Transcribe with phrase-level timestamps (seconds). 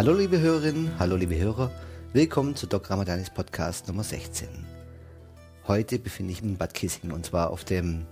[0.00, 1.70] Hallo liebe Hörerinnen, hallo liebe Hörer,
[2.14, 4.48] willkommen zu Doc Ramadanis Podcast Nummer 16.
[5.68, 8.06] Heute befinde ich mich in Bad Kissingen und zwar auf dem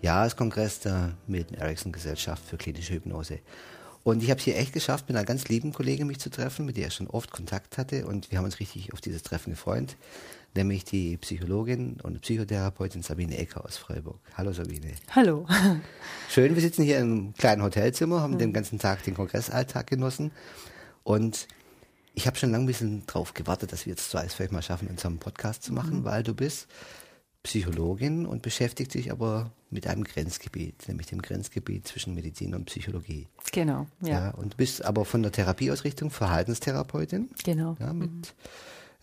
[0.00, 3.40] Jahreskongress der Milton Erickson Gesellschaft für klinische Hypnose.
[4.02, 6.64] Und ich habe es hier echt geschafft, mit einer ganz lieben Kollegin mich zu treffen,
[6.64, 9.50] mit der ich schon oft Kontakt hatte und wir haben uns richtig auf dieses Treffen
[9.50, 9.96] gefreut,
[10.54, 14.20] nämlich die Psychologin und Psychotherapeutin Sabine Ecker aus Freiburg.
[14.38, 14.92] Hallo Sabine.
[15.14, 15.46] Hallo.
[16.30, 18.38] Schön, wir sitzen hier im kleinen Hotelzimmer, haben mhm.
[18.38, 20.30] den ganzen Tag den Kongressalltag genossen
[21.06, 21.46] und
[22.14, 24.88] ich habe schon lange ein bisschen drauf gewartet, dass wir jetzt zwei vielleicht mal schaffen,
[24.88, 26.04] unseren Podcast zu machen, mhm.
[26.04, 26.66] weil du bist
[27.44, 33.28] Psychologin und beschäftigt sich aber mit einem Grenzgebiet, nämlich dem Grenzgebiet zwischen Medizin und Psychologie.
[33.52, 34.08] Genau, ja.
[34.08, 37.30] ja und bist aber von der Therapieausrichtung Verhaltenstherapeutin.
[37.44, 37.76] Genau.
[37.78, 38.22] Ja, mit mhm.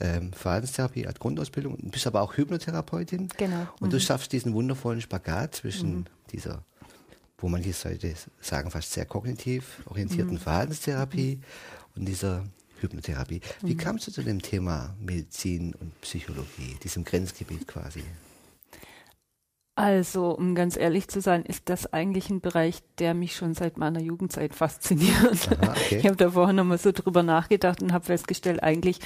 [0.01, 3.29] ähm, Verhaltenstherapie als Grundausbildung und bist aber auch Hypnotherapeutin.
[3.37, 3.65] Genau.
[3.79, 3.91] Und mhm.
[3.91, 6.05] du schaffst diesen wundervollen Spagat zwischen mhm.
[6.31, 6.65] dieser,
[7.37, 10.39] wo manche Leute sagen, fast sehr kognitiv orientierten mhm.
[10.39, 11.39] Verhaltenstherapie
[11.95, 12.43] und dieser
[12.79, 13.41] Hypnotherapie.
[13.61, 13.77] Wie mhm.
[13.77, 18.03] kamst du zu dem Thema Medizin und Psychologie, diesem Grenzgebiet quasi?
[19.75, 23.77] Also, um ganz ehrlich zu sein, ist das eigentlich ein Bereich, der mich schon seit
[23.77, 25.49] meiner Jugendzeit fasziniert.
[25.61, 25.97] Aha, okay.
[25.97, 28.99] Ich habe da vorhin nochmal so drüber nachgedacht und habe festgestellt, eigentlich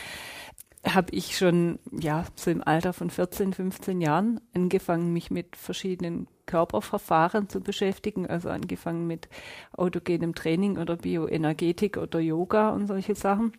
[0.86, 6.28] habe ich schon, ja, so im Alter von 14, 15 Jahren angefangen, mich mit verschiedenen
[6.46, 9.28] Körperverfahren zu beschäftigen, also angefangen mit
[9.74, 13.54] autogenem Training oder Bioenergetik oder Yoga und solche Sachen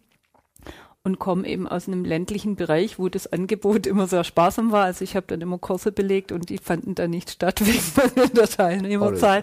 [1.08, 4.84] und komme eben aus einem ländlichen Bereich, wo das Angebot immer sehr sparsam war.
[4.84, 8.48] Also ich habe dann immer Kurse belegt und die fanden dann nicht statt wegen der
[8.48, 9.42] Teilnehmerzahl.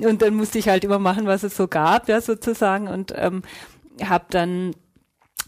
[0.00, 3.12] Oh, und dann musste ich halt immer machen, was es so gab, ja sozusagen und
[3.16, 3.42] ähm,
[4.04, 4.74] habe dann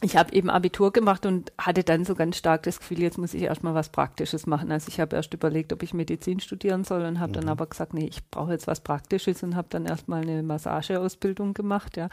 [0.03, 3.35] ich habe eben Abitur gemacht und hatte dann so ganz stark das Gefühl, jetzt muss
[3.35, 4.73] ich erstmal was Praktisches machen.
[4.73, 7.35] Also ich habe erst überlegt, ob ich Medizin studieren soll und habe mhm.
[7.35, 11.53] dann aber gesagt, nee, ich brauche jetzt was Praktisches und habe dann erstmal eine Massageausbildung
[11.53, 12.09] gemacht, ja.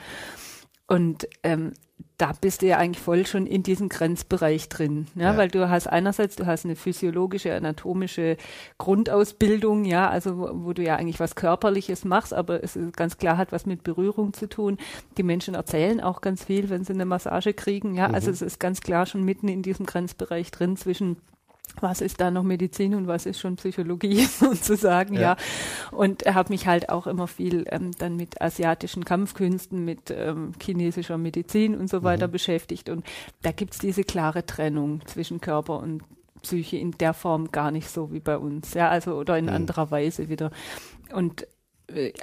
[0.87, 1.73] Und ähm,
[2.17, 5.69] da bist du ja eigentlich voll schon in diesem Grenzbereich drin, ja, ja, weil du
[5.69, 8.37] hast einerseits, du hast eine physiologische, anatomische
[8.79, 13.17] Grundausbildung, ja, also wo, wo, du ja eigentlich was Körperliches machst, aber es ist ganz
[13.17, 14.77] klar hat was mit Berührung zu tun.
[15.17, 18.15] Die Menschen erzählen auch ganz viel, wenn sie eine Massage kriegen, ja, also mhm.
[18.15, 21.17] also es ist ganz klar schon mitten in diesem Grenzbereich drin zwischen
[21.79, 25.21] was ist da noch Medizin und was ist schon Psychologie sozusagen, ja.
[25.21, 25.37] ja.
[25.91, 30.53] Und er hat mich halt auch immer viel ähm, dann mit asiatischen Kampfkünsten, mit ähm,
[30.61, 32.31] chinesischer Medizin und so weiter mhm.
[32.31, 32.89] beschäftigt.
[32.89, 33.05] Und
[33.41, 36.03] da gibt's diese klare Trennung zwischen Körper und
[36.41, 39.53] Psyche in der Form gar nicht so wie bei uns, ja, also oder in mhm.
[39.53, 40.51] anderer Weise wieder.
[41.13, 41.47] Und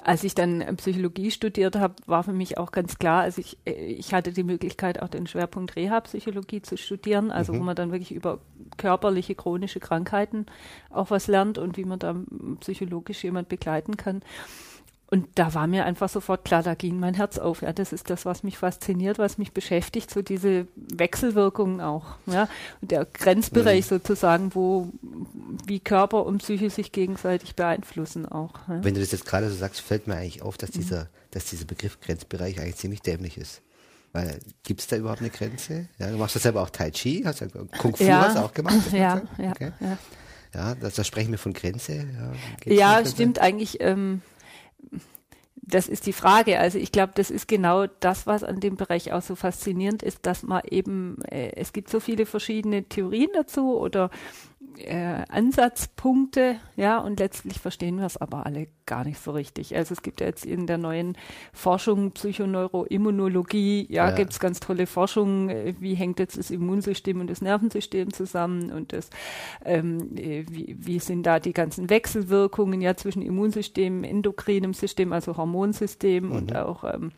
[0.02, 3.72] als ich dann Psychologie studiert habe, war für mich auch ganz klar, also ich, äh,
[3.72, 7.58] ich hatte die Möglichkeit, auch den Schwerpunkt Reha-Psychologie zu studieren, also mhm.
[7.58, 8.40] wo man dann wirklich über
[8.76, 10.46] körperliche, chronische Krankheiten
[10.90, 12.14] auch was lernt und wie man da
[12.60, 14.22] psychologisch jemand begleiten kann.
[15.08, 17.62] Und da war mir einfach sofort klar, da ging mein Herz auf.
[17.62, 22.16] Ja, das ist das, was mich fasziniert, was mich beschäftigt, so diese Wechselwirkungen auch.
[22.26, 22.48] Ja,
[22.80, 23.88] und der Grenzbereich mhm.
[23.88, 24.88] sozusagen, wo
[25.66, 28.54] wie Körper und Psyche sich gegenseitig beeinflussen auch.
[28.66, 28.82] Ja.
[28.82, 30.80] Wenn du das jetzt gerade so sagst, fällt mir eigentlich auf, dass mhm.
[30.80, 33.60] dieser, dass dieser Begriff Grenzbereich eigentlich ziemlich dämlich ist.
[34.12, 35.88] Weil gibt es da überhaupt eine Grenze?
[35.98, 37.48] Ja, du machst das selber auch Tai Chi, hast ja
[37.78, 38.22] Kung Fu ja.
[38.22, 38.76] hast du auch gemacht.
[38.92, 39.72] Ja, ja, okay.
[39.80, 39.98] ja.
[40.54, 42.06] Ja, da, da sprechen wir von Grenze.
[42.64, 43.78] Ja, ja stimmt eigentlich.
[43.80, 44.22] Ähm,
[45.66, 46.58] das ist die Frage.
[46.58, 50.26] Also ich glaube, das ist genau das, was an dem Bereich auch so faszinierend ist,
[50.26, 54.10] dass man eben, äh, es gibt so viele verschiedene Theorien dazu oder
[54.78, 59.74] äh, Ansatzpunkte, ja, und letztlich verstehen wir es aber alle gar nicht so richtig.
[59.76, 61.16] Also es gibt ja jetzt in der neuen
[61.52, 64.14] Forschung Psychoneuroimmunologie, ja, ja.
[64.14, 68.70] gibt es ganz tolle Forschung, äh, wie hängt jetzt das Immunsystem und das Nervensystem zusammen
[68.72, 69.10] und das,
[69.64, 75.36] ähm, äh, wie, wie sind da die ganzen Wechselwirkungen ja zwischen Immunsystem, endokrinem System, also
[75.36, 76.32] Hormonsystem mhm.
[76.32, 77.12] und auch ähm,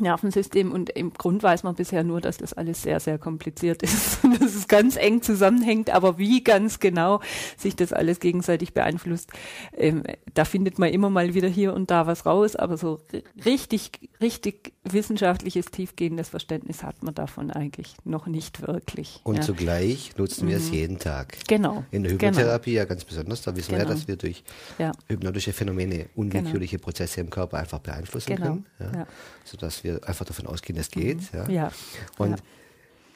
[0.00, 4.22] Nervensystem und im Grund weiß man bisher nur, dass das alles sehr, sehr kompliziert ist
[4.24, 7.20] und dass es ganz eng zusammenhängt, aber wie ganz genau
[7.56, 9.32] sich das alles gegenseitig beeinflusst,
[9.76, 10.02] ähm,
[10.34, 13.00] da findet man immer mal wieder hier und da was raus, aber so
[13.44, 19.20] richtig, richtig wissenschaftliches, tiefgehendes Verständnis hat man davon eigentlich noch nicht wirklich.
[19.24, 19.42] Und ja.
[19.42, 20.50] zugleich nutzen mhm.
[20.50, 20.74] wir es mhm.
[20.74, 21.36] jeden Tag.
[21.48, 21.84] Genau.
[21.90, 22.30] In der genau.
[22.30, 22.82] Hypnotherapie genau.
[22.82, 23.78] ja ganz besonders, da wissen genau.
[23.78, 23.94] wir ja, genau.
[23.98, 24.44] dass wir durch
[24.78, 24.92] ja.
[25.06, 26.84] hypnotische Phänomene unwillkürliche genau.
[26.84, 28.46] Prozesse im Körper einfach beeinflussen genau.
[28.46, 29.06] können, ja,
[29.44, 31.32] sodass wir einfach davon ausgehen, das geht.
[31.32, 31.52] Mhm.
[31.52, 31.72] Ja.
[32.18, 32.36] Und ja.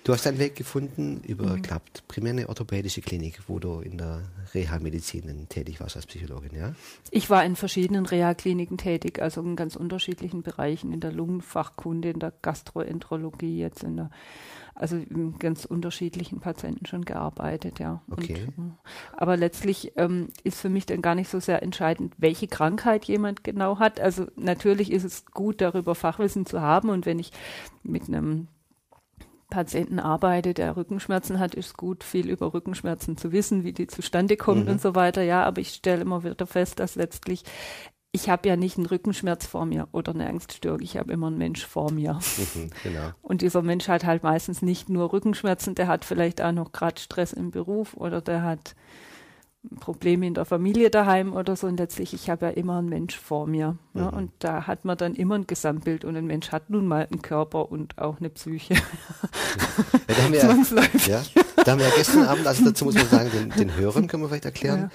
[0.05, 1.63] Du hast einen Weg gefunden über, mhm.
[1.63, 4.23] klappt, primär eine orthopädische Klinik, wo du in der
[4.55, 6.75] Reha-Medizin tätig warst als Psychologin, ja?
[7.11, 12.19] Ich war in verschiedenen Reha-Kliniken tätig, also in ganz unterschiedlichen Bereichen, in der Lungenfachkunde, in
[12.19, 14.11] der Gastroenterologie, jetzt in der
[14.75, 18.03] also in ganz unterschiedlichen Patienten schon gearbeitet, ja.
[18.11, 18.49] Okay.
[18.57, 18.73] Und, äh,
[19.17, 23.45] aber letztlich ähm, ist für mich dann gar nicht so sehr entscheidend, welche Krankheit jemand
[23.45, 24.01] genau hat.
[24.01, 27.33] Also natürlich ist es gut, darüber Fachwissen zu haben und wenn ich
[27.83, 28.49] mit einem
[29.53, 34.39] Patienten arbeite, der Rückenschmerzen hat, ist gut, viel über Rückenschmerzen zu wissen, wie die zustande
[34.39, 34.71] kommen mhm.
[34.71, 35.23] und so weiter.
[35.23, 37.45] Ja, aber ich stelle immer wieder fest, dass letztlich
[38.15, 41.39] ich habe ja nicht einen Rückenschmerz vor mir oder eine Angststörung, ich habe immer einen
[41.39, 42.21] Mensch vor mir.
[42.55, 43.11] Mhm, genau.
[43.23, 47.01] Und dieser Mensch hat halt meistens nicht nur Rückenschmerzen, der hat vielleicht auch noch gerade
[47.01, 48.75] Stress im Beruf oder der hat
[49.79, 51.67] Probleme in der Familie daheim oder so.
[51.67, 53.77] Und letztlich, ich habe ja immer einen Mensch vor mir.
[53.93, 54.01] Mhm.
[54.01, 56.05] Ja, und da hat man dann immer ein Gesamtbild.
[56.05, 58.75] Und ein Mensch hat nun mal einen Körper und auch eine Psyche.
[58.75, 58.81] Ja,
[60.09, 60.41] da, haben wir,
[61.07, 61.23] ja,
[61.65, 64.23] da haben wir ja gestern Abend, also dazu muss man sagen, den, den Hörern können
[64.23, 64.91] wir vielleicht erklären, ja.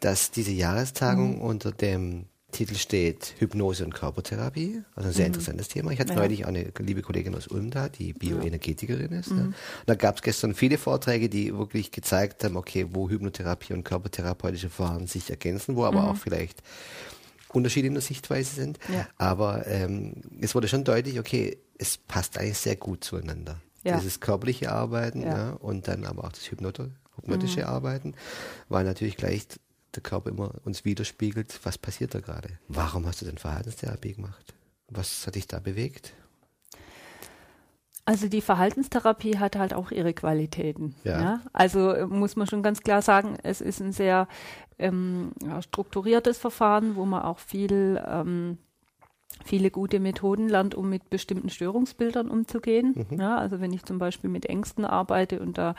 [0.00, 1.42] dass diese Jahrestagung mhm.
[1.42, 5.34] unter dem Titel steht Hypnose und Körpertherapie, also ein sehr mhm.
[5.34, 5.90] interessantes Thema.
[5.90, 6.18] Ich hatte ja.
[6.18, 9.30] neulich eine liebe Kollegin aus Ulm da, die Bioenergetikerin ist.
[9.30, 9.36] Mhm.
[9.36, 9.44] Ne?
[9.44, 9.54] Und
[9.86, 14.70] da gab es gestern viele Vorträge, die wirklich gezeigt haben, okay, wo Hypnotherapie und körpertherapeutische
[14.70, 16.08] Verfahren sich ergänzen, wo aber mhm.
[16.08, 16.62] auch vielleicht
[17.52, 18.78] Unterschiede in der Sichtweise sind.
[18.92, 19.06] Ja.
[19.18, 23.60] Aber ähm, es wurde schon deutlich, okay, es passt eigentlich sehr gut zueinander.
[23.84, 23.96] Ja.
[23.98, 25.50] Dieses körperliche Arbeiten ja.
[25.52, 27.66] und dann aber auch das hypnotische mhm.
[27.66, 28.14] Arbeiten,
[28.68, 29.46] weil natürlich gleich
[29.94, 32.58] der Körper immer uns widerspiegelt, was passiert da gerade.
[32.68, 34.54] Warum hast du denn Verhaltenstherapie gemacht?
[34.88, 36.14] Was hat dich da bewegt?
[38.04, 40.94] Also die Verhaltenstherapie hat halt auch ihre Qualitäten.
[41.04, 41.20] Ja.
[41.20, 41.40] ja?
[41.52, 44.28] Also äh, muss man schon ganz klar sagen, es ist ein sehr
[44.78, 48.56] ähm, strukturiertes Verfahren, wo man auch viel ähm,
[49.44, 53.06] viele gute Methoden lernt, um mit bestimmten Störungsbildern umzugehen.
[53.10, 53.20] Mhm.
[53.20, 55.74] Ja, also wenn ich zum Beispiel mit Ängsten arbeite und da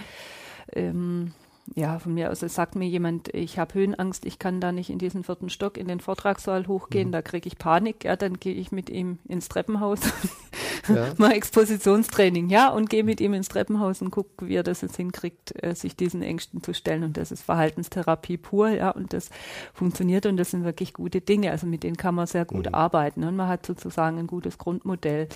[0.74, 1.34] ähm,
[1.76, 4.98] ja, von mir aus sagt mir jemand, ich habe Höhenangst, ich kann da nicht in
[4.98, 7.12] diesen vierten Stock in den Vortragssaal hochgehen, mhm.
[7.12, 10.00] da kriege ich Panik, ja, dann gehe ich mit ihm ins Treppenhaus,
[10.88, 11.14] ja.
[11.18, 14.96] mal Expositionstraining, ja, und gehe mit ihm ins Treppenhaus und gucke, wie er das jetzt
[14.98, 17.04] hinkriegt, äh, sich diesen Ängsten zu stellen.
[17.04, 19.30] Und das ist Verhaltenstherapie pur, ja, und das
[19.74, 21.52] funktioniert und das sind wirklich gute Dinge.
[21.52, 22.76] Also mit denen kann man sehr gut mhm.
[22.76, 25.28] arbeiten und man hat sozusagen ein gutes Grundmodell.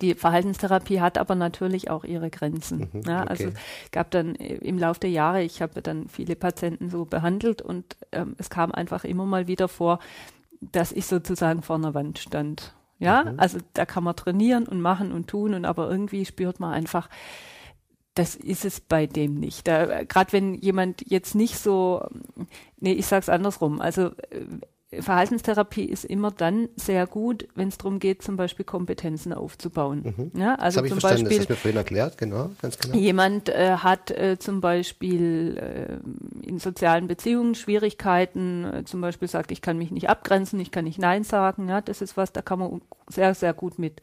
[0.00, 2.88] Die Verhaltenstherapie hat aber natürlich auch ihre Grenzen.
[2.92, 3.54] Mhm, ja, also okay.
[3.84, 7.60] es gab dann äh, im Laufe der Jahre, ich habe dann viele Patienten so behandelt
[7.60, 9.98] und ähm, es kam einfach immer mal wieder vor,
[10.60, 12.74] dass ich sozusagen vor einer Wand stand.
[12.98, 13.40] Ja, mhm.
[13.40, 17.10] also da kann man trainieren und machen und tun und aber irgendwie spürt man einfach,
[18.14, 19.64] das ist es bei dem nicht.
[19.64, 22.06] Gerade wenn jemand jetzt nicht so,
[22.78, 23.80] nee, ich sag's andersrum.
[23.80, 24.46] Also äh,
[25.00, 30.14] Verhaltenstherapie ist immer dann sehr gut, wenn es darum geht, zum Beispiel Kompetenzen aufzubauen.
[30.16, 30.40] Mhm.
[30.40, 32.96] Ja, also das zum Beispiel, das hast du mir vorhin erklärt, genau, ganz genau.
[32.96, 35.56] Jemand äh, hat äh, zum Beispiel
[36.42, 40.70] äh, in sozialen Beziehungen Schwierigkeiten, äh, zum Beispiel sagt, ich kann mich nicht abgrenzen, ich
[40.70, 41.68] kann nicht Nein sagen.
[41.68, 44.00] Ja, das ist was, da kann man sehr, sehr gut mit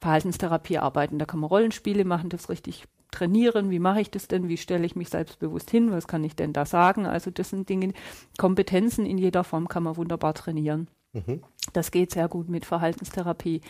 [0.00, 1.18] Verhaltenstherapie arbeiten.
[1.18, 4.86] Da kann man Rollenspiele machen, das richtig trainieren, wie mache ich das denn, wie stelle
[4.86, 7.06] ich mich selbstbewusst hin, was kann ich denn da sagen.
[7.06, 7.92] Also das sind Dinge,
[8.38, 10.88] Kompetenzen in jeder Form kann man wunderbar trainieren.
[11.12, 11.42] Mhm.
[11.72, 13.62] Das geht sehr gut mit Verhaltenstherapie.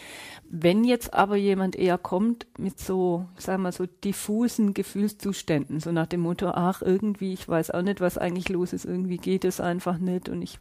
[0.48, 6.06] Wenn jetzt aber jemand eher kommt mit so, sagen wir so diffusen Gefühlszuständen, so nach
[6.06, 9.58] dem Motto, ach, irgendwie, ich weiß auch nicht, was eigentlich los ist, irgendwie geht es
[9.60, 10.58] einfach nicht und ich,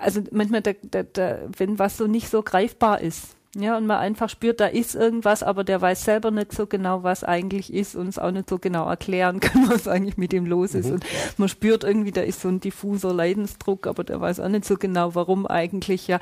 [0.00, 3.98] also manchmal, da, da, da, wenn was so nicht so greifbar ist, ja, und man
[3.98, 7.94] einfach spürt, da ist irgendwas, aber der weiß selber nicht so genau, was eigentlich ist
[7.94, 10.86] und es auch nicht so genau erklären kann, was eigentlich mit ihm los ist.
[10.86, 10.94] Mhm.
[10.94, 11.06] Und
[11.38, 14.76] man spürt irgendwie, da ist so ein diffuser Leidensdruck, aber der weiß auch nicht so
[14.76, 16.18] genau, warum eigentlich, ja.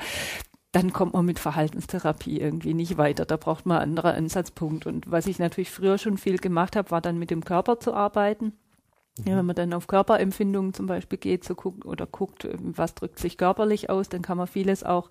[0.71, 3.25] Dann kommt man mit Verhaltenstherapie irgendwie nicht weiter.
[3.25, 4.87] Da braucht man einen anderen Ansatzpunkt.
[4.87, 7.93] Und was ich natürlich früher schon viel gemacht habe, war dann mit dem Körper zu
[7.93, 8.53] arbeiten.
[9.25, 13.19] Ja, wenn man dann auf Körperempfindungen zum Beispiel geht, so guckt oder guckt, was drückt
[13.19, 15.07] sich körperlich aus, dann kann man vieles auch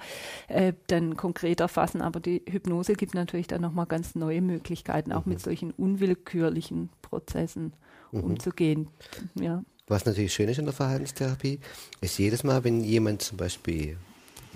[0.49, 2.02] äh, dann konkreter fassen.
[2.02, 5.32] Aber die Hypnose gibt natürlich dann nochmal ganz neue Möglichkeiten, auch mhm.
[5.32, 7.75] mit solchen unwillkürlichen Prozessen
[8.11, 8.25] mhm.
[8.25, 8.88] umzugehen.
[9.35, 9.62] Ja.
[9.87, 11.61] Was natürlich schön ist in der Verhaltenstherapie,
[12.00, 13.99] ist jedes Mal, wenn jemand zum Beispiel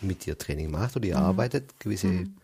[0.03, 1.23] mit dir Training macht oder ihr mhm.
[1.23, 2.35] arbeitet, gewisse mhm.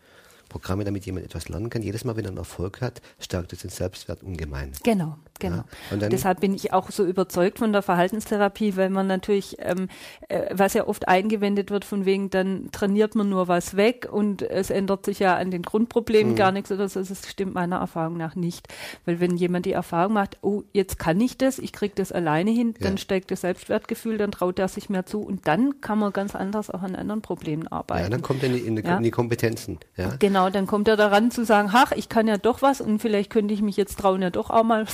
[0.47, 1.81] Programme, damit jemand etwas lernen kann.
[1.81, 4.71] Jedes Mal, wenn er einen Erfolg hat, stärkt es den Selbstwert ungemein.
[4.83, 5.57] Genau, genau.
[5.57, 9.57] Ja, und dann, Deshalb bin ich auch so überzeugt von der Verhaltenstherapie, weil man natürlich,
[9.59, 9.87] ähm,
[10.29, 14.41] äh, was ja oft eingewendet wird, von wegen, dann trainiert man nur was weg und
[14.41, 16.37] es ändert sich ja an den Grundproblemen mhm.
[16.37, 17.01] gar nichts oder so.
[17.01, 18.67] Das stimmt meiner Erfahrung nach nicht.
[19.05, 22.51] Weil wenn jemand die Erfahrung macht, oh, jetzt kann ich das, ich kriege das alleine
[22.51, 22.87] hin, ja.
[22.87, 26.35] dann steigt das Selbstwertgefühl, dann traut er sich mehr zu und dann kann man ganz
[26.35, 28.03] anders auch an anderen Problemen arbeiten.
[28.03, 28.97] Ja, dann kommt er in die, in die, ja?
[28.97, 29.79] in die Kompetenzen.
[29.97, 30.15] Ja?
[30.19, 32.99] Genau Genau, dann kommt er daran zu sagen, ach, ich kann ja doch was und
[32.99, 34.85] vielleicht könnte ich mich jetzt trauen, ja doch auch mal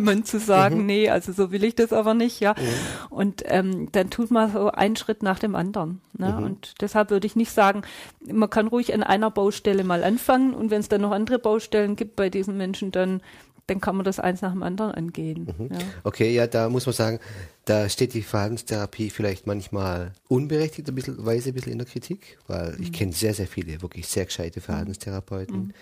[0.00, 0.86] Mann zu sagen, mhm.
[0.86, 2.54] nee, also so will ich das aber nicht, ja.
[2.56, 3.06] Mhm.
[3.10, 6.00] Und ähm, dann tut man so einen Schritt nach dem anderen.
[6.16, 6.36] Ne?
[6.38, 6.44] Mhm.
[6.44, 7.82] Und deshalb würde ich nicht sagen,
[8.20, 11.96] man kann ruhig an einer Baustelle mal anfangen und wenn es dann noch andere Baustellen
[11.96, 13.20] gibt bei diesen Menschen, dann
[13.66, 15.54] dann kann man das eins nach dem anderen angehen.
[15.56, 15.68] Mhm.
[15.72, 15.78] Ja.
[16.04, 17.20] Okay, ja, da muss man sagen,
[17.64, 22.38] da steht die Verhaltenstherapie vielleicht manchmal unberechtigt ein bisschen, weise ein bisschen in der Kritik,
[22.48, 22.82] weil mhm.
[22.82, 25.72] ich kenne sehr, sehr viele wirklich sehr gescheite Verhaltenstherapeuten, mhm.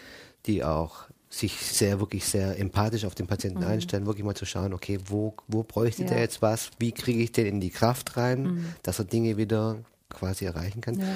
[0.46, 3.68] die auch sich sehr, wirklich sehr empathisch auf den Patienten mhm.
[3.68, 6.08] einstellen, wirklich mal zu schauen, okay, wo, wo bräuchte ja.
[6.08, 8.74] der jetzt was, wie kriege ich den in die Kraft rein, mhm.
[8.82, 10.98] dass er Dinge wieder quasi erreichen kann.
[10.98, 11.06] Ja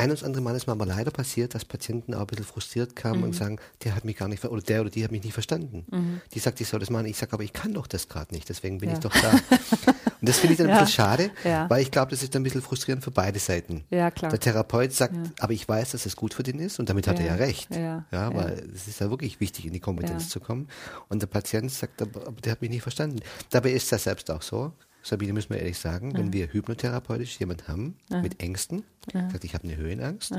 [0.00, 2.96] ein und andere Mal ist mir aber leider passiert, dass Patienten auch ein bisschen frustriert
[2.96, 3.24] kamen mhm.
[3.24, 5.84] und sagen, der hat mich gar nicht, oder der oder die hat mich nicht verstanden.
[5.90, 6.20] Mhm.
[6.32, 7.06] Die sagt, ich soll das machen.
[7.06, 8.94] Ich sage, aber ich kann doch das gerade nicht, deswegen bin ja.
[8.94, 9.30] ich doch da.
[9.30, 10.80] und das finde ich dann ein ja.
[10.80, 11.68] bisschen schade, ja.
[11.68, 13.84] weil ich glaube, das ist ein bisschen frustrierend für beide Seiten.
[13.90, 14.30] Ja, klar.
[14.30, 17.18] Der Therapeut sagt, aber ich weiß, dass es gut für den ist und damit hat
[17.18, 17.74] er ja recht.
[17.74, 20.68] Ja, weil es ist ja wirklich wichtig, in die Kompetenz zu kommen.
[21.08, 23.20] Und der Patient sagt, aber der hat mich nicht verstanden.
[23.50, 24.72] Dabei ist er selbst auch so.
[25.02, 29.64] Sabine, müssen wir ehrlich sagen, wenn wir hypnotherapeutisch jemanden haben mit Ängsten, sagt, ich habe
[29.64, 30.34] eine Höhenangst,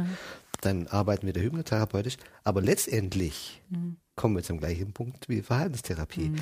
[0.62, 3.98] dann arbeiten wir da hypnotherapeutisch, aber letztendlich mhm.
[4.16, 6.36] kommen wir zum gleichen Punkt wie Verhaltenstherapie, mhm.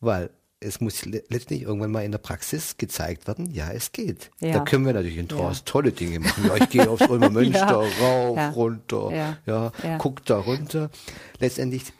[0.00, 4.30] weil es muss letztlich irgendwann mal in der Praxis gezeigt werden, ja, es geht.
[4.40, 4.54] Ja.
[4.54, 5.70] Da können wir natürlich in Trance ja.
[5.70, 6.46] tolle Dinge machen.
[6.46, 8.00] Ja, ich gehe aufs Ulmer Münster, ja.
[8.00, 10.90] rauf, runter, ja, guck da runter.
[11.38, 11.92] Letztendlich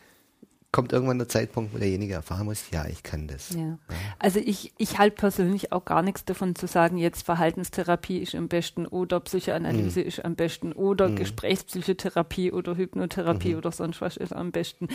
[0.76, 3.54] kommt irgendwann der Zeitpunkt, wo derjenige erfahren muss, ja, ich kann das.
[3.54, 3.60] Ja.
[3.60, 3.78] Ja.
[4.18, 8.48] Also ich, ich halte persönlich auch gar nichts davon zu sagen, jetzt Verhaltenstherapie ist am
[8.48, 10.06] besten oder Psychoanalyse mhm.
[10.06, 11.16] ist am besten oder mhm.
[11.16, 13.58] Gesprächspsychotherapie oder Hypnotherapie mhm.
[13.58, 14.88] oder sonst was ist am besten.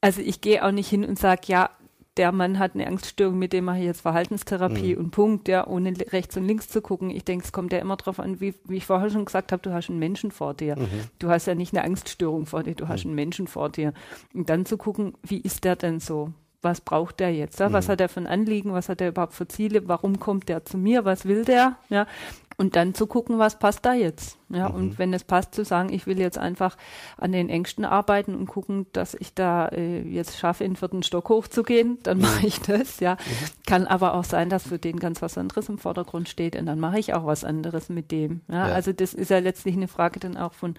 [0.00, 1.70] Also ich gehe auch nicht hin und sage, ja,
[2.16, 5.00] der Mann hat eine Angststörung, mit dem mache ich jetzt Verhaltenstherapie mhm.
[5.00, 7.10] und Punkt, ja, ohne rechts und links zu gucken.
[7.10, 9.62] Ich denke, es kommt ja immer darauf an, wie, wie ich vorher schon gesagt habe,
[9.62, 10.76] du hast einen Menschen vor dir.
[10.76, 10.88] Mhm.
[11.18, 13.10] Du hast ja nicht eine Angststörung vor dir, du hast mhm.
[13.10, 13.92] einen Menschen vor dir.
[14.32, 16.32] Und dann zu gucken, wie ist der denn so?
[16.64, 17.60] was braucht der jetzt?
[17.60, 17.72] Ja?
[17.72, 17.92] Was mhm.
[17.92, 18.72] hat er für ein Anliegen?
[18.72, 19.86] Was hat er überhaupt für Ziele?
[19.86, 21.04] Warum kommt der zu mir?
[21.04, 21.76] Was will der?
[21.90, 22.06] Ja,
[22.56, 24.38] und dann zu gucken, was passt da jetzt.
[24.48, 24.74] Ja, mhm.
[24.74, 26.76] und wenn es passt, zu sagen, ich will jetzt einfach
[27.16, 31.02] an den Ängsten arbeiten und gucken, dass ich da äh, jetzt schaffe, in den vierten
[31.02, 32.24] Stock hochzugehen, dann mhm.
[32.24, 33.14] mache ich das, ja.
[33.14, 33.66] Mhm.
[33.66, 36.80] Kann aber auch sein, dass für den ganz was anderes im Vordergrund steht und dann
[36.80, 38.42] mache ich auch was anderes mit dem.
[38.48, 38.74] Ja, ja.
[38.74, 40.74] also das ist ja letztlich eine Frage dann auch von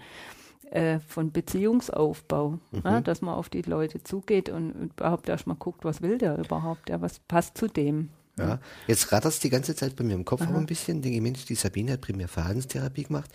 [0.70, 2.82] äh, von Beziehungsaufbau, mhm.
[2.84, 6.90] ja, dass man auf die Leute zugeht und überhaupt erstmal guckt, was will der überhaupt,
[6.90, 8.10] ja, was passt zu dem.
[8.38, 10.52] Ja, jetzt rattert es die ganze Zeit bei mir im Kopf Aha.
[10.52, 11.00] auch ein bisschen.
[11.00, 13.30] Denke ich, Mensch, die Sabine hat primär Verhaltenstherapie gemacht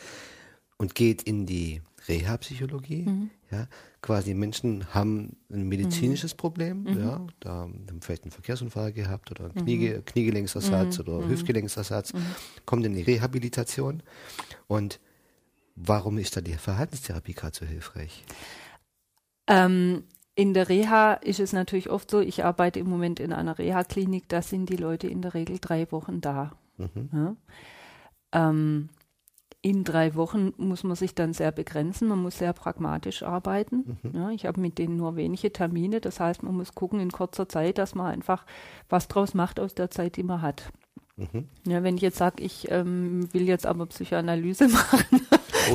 [0.78, 3.04] und geht in die Reha-Psychologie.
[3.04, 3.30] Mhm.
[3.52, 3.68] Ja,
[4.02, 6.38] quasi Menschen haben ein medizinisches mhm.
[6.38, 7.00] Problem, mhm.
[7.00, 10.06] ja, da haben vielleicht einen Verkehrsunfall gehabt oder einen Knie, mhm.
[10.06, 11.04] Kniegelenksersatz mhm.
[11.04, 11.32] oder mhm.
[11.32, 12.14] Hüftgelenksersatz,
[12.66, 14.02] kommt in die Rehabilitation.
[14.68, 15.00] Und
[15.76, 18.24] warum ist da die Verhaltenstherapie gerade so hilfreich?
[19.48, 20.04] Ähm,
[20.36, 24.30] in der Reha ist es natürlich oft so, ich arbeite im Moment in einer Reha-Klinik,
[24.30, 26.52] da sind die Leute in der Regel drei Wochen da.
[26.78, 27.10] Mhm.
[27.14, 27.36] Ja?
[28.32, 28.90] Ähm,
[29.62, 34.00] in drei Wochen muss man sich dann sehr begrenzen, man muss sehr pragmatisch arbeiten.
[34.02, 34.12] Mhm.
[34.16, 37.48] Ja, ich habe mit denen nur wenige Termine, das heißt, man muss gucken in kurzer
[37.48, 38.46] Zeit, dass man einfach
[38.90, 40.72] was draus macht aus der Zeit, die man hat.
[41.18, 41.48] Mhm.
[41.68, 45.28] Ja, wenn ich jetzt sage, ich ähm, will jetzt aber Psychoanalyse machen,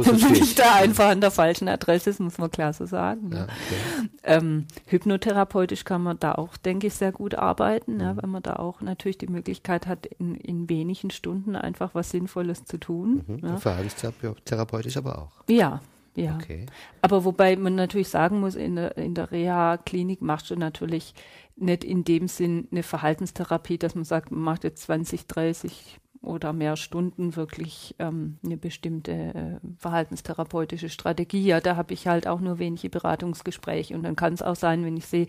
[0.04, 3.30] dann bin ich da einfach an der falschen Adresse, das muss man klar so sagen.
[3.32, 4.08] Ja, okay.
[4.22, 8.00] ähm, hypnotherapeutisch kann man da auch, denke ich, sehr gut arbeiten, mhm.
[8.00, 12.10] ja, weil man da auch natürlich die Möglichkeit hat, in, in wenigen Stunden einfach was
[12.10, 13.24] Sinnvolles zu tun.
[13.26, 13.38] Mhm.
[13.42, 13.56] Ja.
[13.56, 15.32] Verhaltenstherapeutisch aber auch.
[15.48, 15.80] Ja,
[16.16, 16.34] ja.
[16.36, 16.66] Okay.
[17.02, 21.14] Aber wobei man natürlich sagen muss, in der, in der Reha-Klinik machst du natürlich
[21.56, 26.52] nicht in dem Sinn eine Verhaltenstherapie, dass man sagt, man macht jetzt 20, 30 oder
[26.52, 31.44] mehr Stunden wirklich ähm, eine bestimmte äh, verhaltenstherapeutische Strategie.
[31.44, 34.84] Ja, da habe ich halt auch nur wenige Beratungsgespräche und dann kann es auch sein,
[34.84, 35.26] wenn ich sehe,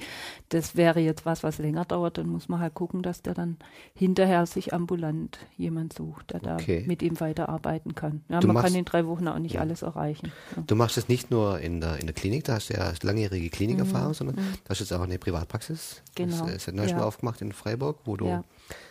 [0.49, 3.57] das wäre jetzt was, was länger dauert, dann muss man halt gucken, dass der dann
[3.93, 6.81] hinterher sich ambulant jemand sucht, der okay.
[6.81, 8.23] da mit ihm weiterarbeiten kann.
[8.29, 9.61] Ja, man machst, kann in drei Wochen auch nicht ja.
[9.61, 10.31] alles erreichen.
[10.55, 10.63] Ja.
[10.65, 13.49] Du machst es nicht nur in der, in der Klinik, da hast du ja langjährige
[13.49, 14.13] Klinikerfahrung, mhm.
[14.13, 14.53] sondern mhm.
[14.63, 16.01] da hast du jetzt auch eine Privatpraxis.
[16.15, 16.45] Genau.
[16.45, 17.03] Das ist ja neu ja.
[17.03, 18.43] aufgemacht in Freiburg, wo du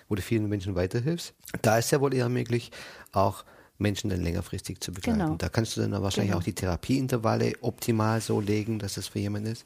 [0.09, 1.35] wo du vielen Menschen weiterhilfst.
[1.62, 2.71] Da ist ja wohl eher möglich,
[3.12, 3.45] auch
[3.78, 5.18] Menschen dann längerfristig zu begleiten.
[5.18, 5.35] Genau.
[5.37, 6.40] Da kannst du dann wahrscheinlich genau.
[6.40, 9.64] auch die Therapieintervalle optimal so legen, dass es für jemanden ist.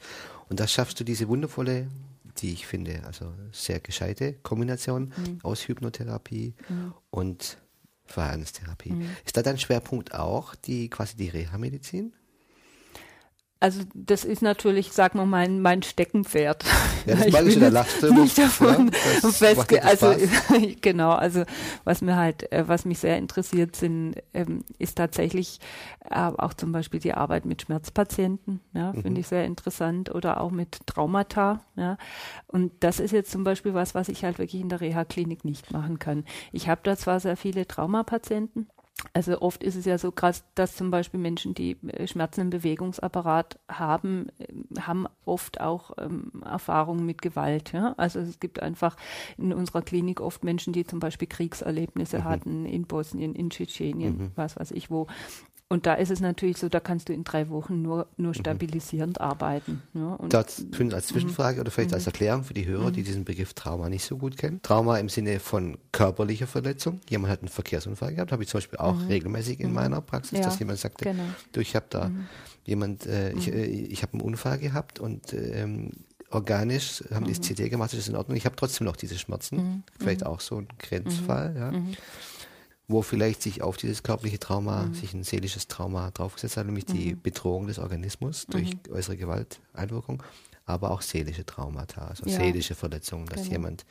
[0.49, 1.89] Und da schaffst du diese wundervolle,
[2.39, 5.39] die ich finde, also sehr gescheite Kombination mhm.
[5.43, 6.95] aus Hypnotherapie mhm.
[7.11, 7.59] und
[8.07, 8.93] Verhaltenstherapie.
[8.93, 9.11] Mhm.
[9.25, 12.13] Ist da dein Schwerpunkt auch die quasi die Reha-Medizin?
[13.63, 16.65] Also das ist natürlich, sag mal, mein, mein Steckenpferd.
[17.07, 18.13] Ja, das ich in der Lachste.
[18.13, 18.91] Nicht davon
[19.23, 20.15] ja, festge also
[20.83, 21.45] genau, also
[21.85, 25.61] was mir halt, äh, was mich sehr interessiert sind, ähm, ist tatsächlich
[26.11, 29.17] äh, auch zum Beispiel die Arbeit mit Schmerzpatienten, ja, finde mhm.
[29.17, 31.97] ich sehr interessant oder auch mit Traumata, ja.
[32.49, 35.73] Und das ist jetzt zum Beispiel was, was ich halt wirklich in der Reha-Klinik nicht
[35.73, 36.25] machen kann.
[36.53, 38.69] Ich habe da zwar sehr viele Traumapatienten,
[39.13, 42.51] also oft ist es ja so krass, dass zum Beispiel Menschen, die äh, Schmerzen im
[42.51, 47.73] Bewegungsapparat haben, äh, haben oft auch ähm, Erfahrungen mit Gewalt.
[47.73, 47.95] Ja?
[47.97, 48.97] Also es gibt einfach
[49.37, 52.25] in unserer Klinik oft Menschen, die zum Beispiel Kriegserlebnisse mhm.
[52.25, 54.33] hatten in Bosnien, in Tschetschenien, mhm.
[54.37, 55.07] was weiß ich wo.
[55.73, 58.35] Und da ist es natürlich so, da kannst du in drei Wochen nur, nur mhm.
[58.35, 59.25] stabilisierend mhm.
[59.25, 59.83] arbeiten.
[59.95, 62.09] Ja, das als Zwischenfrage oder vielleicht als mhm.
[62.09, 64.61] Erklärung für die Hörer, die diesen Begriff Trauma nicht so gut kennen.
[64.63, 67.01] Trauma im Sinne von körperlicher Verletzung.
[67.09, 69.07] Jemand hat einen Verkehrsunfall gehabt, habe ich zum Beispiel auch mhm.
[69.07, 71.23] regelmäßig in meiner Praxis, ja, dass jemand sagte, genau.
[71.53, 72.27] du, ich habe da mhm.
[72.65, 75.93] jemand, äh, ich, äh, ich habe einen Unfall gehabt und ähm,
[76.31, 78.37] organisch haben die das CT gemacht, das ist in Ordnung.
[78.37, 79.85] Ich habe trotzdem noch diese Schmerzen.
[80.01, 81.73] Vielleicht auch so ein Grenzfall, ja
[82.91, 84.95] wo vielleicht sich auf dieses körperliche Trauma, mhm.
[84.95, 86.93] sich ein seelisches Trauma draufgesetzt hat, nämlich mhm.
[86.93, 88.93] die Bedrohung des Organismus durch mhm.
[88.93, 90.23] äußere Gewalteinwirkung,
[90.67, 92.37] aber auch seelische Traumata, also ja.
[92.37, 93.53] seelische Verletzungen, dass genau.
[93.53, 93.87] jemand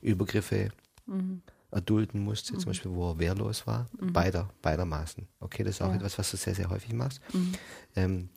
[0.00, 0.70] Übergriffe
[1.06, 1.42] mhm.
[1.72, 2.64] erdulden musste, zum mhm.
[2.66, 4.12] Beispiel, wo er wehrlos war, mhm.
[4.12, 5.26] beider, beidermaßen.
[5.40, 5.96] Okay, das ist auch ja.
[5.96, 7.20] etwas, was du sehr, sehr häufig machst.
[7.96, 8.28] Ähm,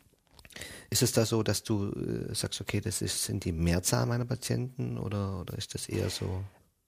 [0.90, 4.26] ist es da so, dass du äh, sagst, okay, das ist, sind die Mehrzahl meiner
[4.26, 6.44] Patienten oder, oder ist das eher so?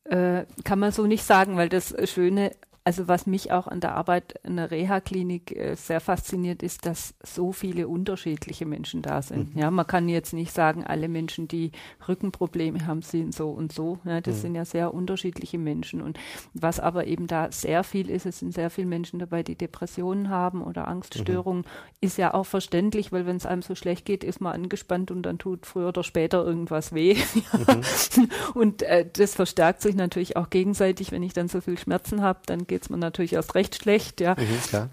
[0.05, 2.51] Äh, kann man so nicht sagen, weil das Schöne
[2.83, 7.13] also was mich auch an der Arbeit in der Reha-Klinik äh, sehr fasziniert, ist, dass
[7.23, 9.53] so viele unterschiedliche Menschen da sind.
[9.55, 9.61] Mhm.
[9.61, 11.71] Ja, man kann jetzt nicht sagen, alle Menschen, die
[12.07, 13.99] Rückenprobleme haben, sind so und so.
[14.03, 14.41] Ja, das mhm.
[14.41, 16.01] sind ja sehr unterschiedliche Menschen.
[16.01, 16.17] Und
[16.53, 20.29] was aber eben da sehr viel ist, es sind sehr viele Menschen dabei, die Depressionen
[20.29, 21.61] haben oder Angststörungen.
[21.61, 21.97] Mhm.
[22.01, 25.21] Ist ja auch verständlich, weil wenn es einem so schlecht geht, ist man angespannt und
[25.21, 27.15] dann tut früher oder später irgendwas weh.
[27.53, 28.29] Mhm.
[28.55, 32.39] und äh, das verstärkt sich natürlich auch gegenseitig, wenn ich dann so viel Schmerzen habe,
[32.47, 34.35] dann geht es mir natürlich erst recht schlecht, ja.
[34.39, 34.89] Mhm,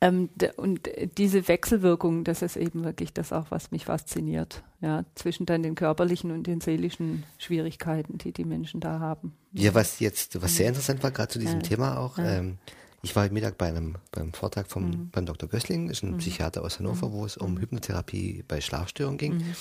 [0.00, 5.46] ähm, und diese Wechselwirkung, das ist eben wirklich das auch, was mich fasziniert, ja, zwischen
[5.46, 9.36] dann den körperlichen und den seelischen Schwierigkeiten, die die Menschen da haben.
[9.52, 11.68] Ja, was jetzt, was sehr interessant war, gerade zu diesem ja.
[11.68, 12.38] Thema auch, ja.
[12.38, 12.58] ähm,
[13.02, 15.10] ich war heute Mittag bei einem beim Vortrag vom mhm.
[15.10, 15.48] beim Dr.
[15.48, 16.18] Gößling, ist ein mhm.
[16.18, 17.12] Psychiater aus Hannover, mhm.
[17.12, 17.60] wo es um mhm.
[17.60, 19.34] Hypnotherapie bei Schlafstörungen ging.
[19.34, 19.54] Mhm.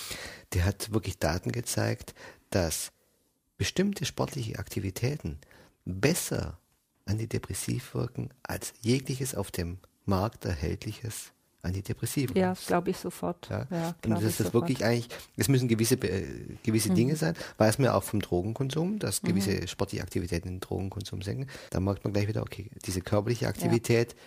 [0.54, 2.16] Der hat wirklich Daten gezeigt,
[2.50, 2.92] dass
[3.60, 5.38] bestimmte sportliche Aktivitäten
[5.86, 6.58] besser
[7.12, 11.32] antidepressiv wirken als jegliches auf dem Markt erhältliches
[11.64, 12.36] Antidepressivum.
[12.36, 13.48] Ja, glaube ich sofort.
[13.50, 13.68] Ja.
[13.70, 16.26] ja und das ist das wirklich eigentlich, es müssen gewisse, äh,
[16.64, 16.96] gewisse mhm.
[16.96, 19.68] Dinge sein, weiß man ja auch vom Drogenkonsum, dass gewisse mhm.
[19.68, 21.48] sportliche Aktivitäten den Drogenkonsum senken.
[21.70, 24.18] Da merkt man gleich wieder, okay, diese körperliche Aktivität ja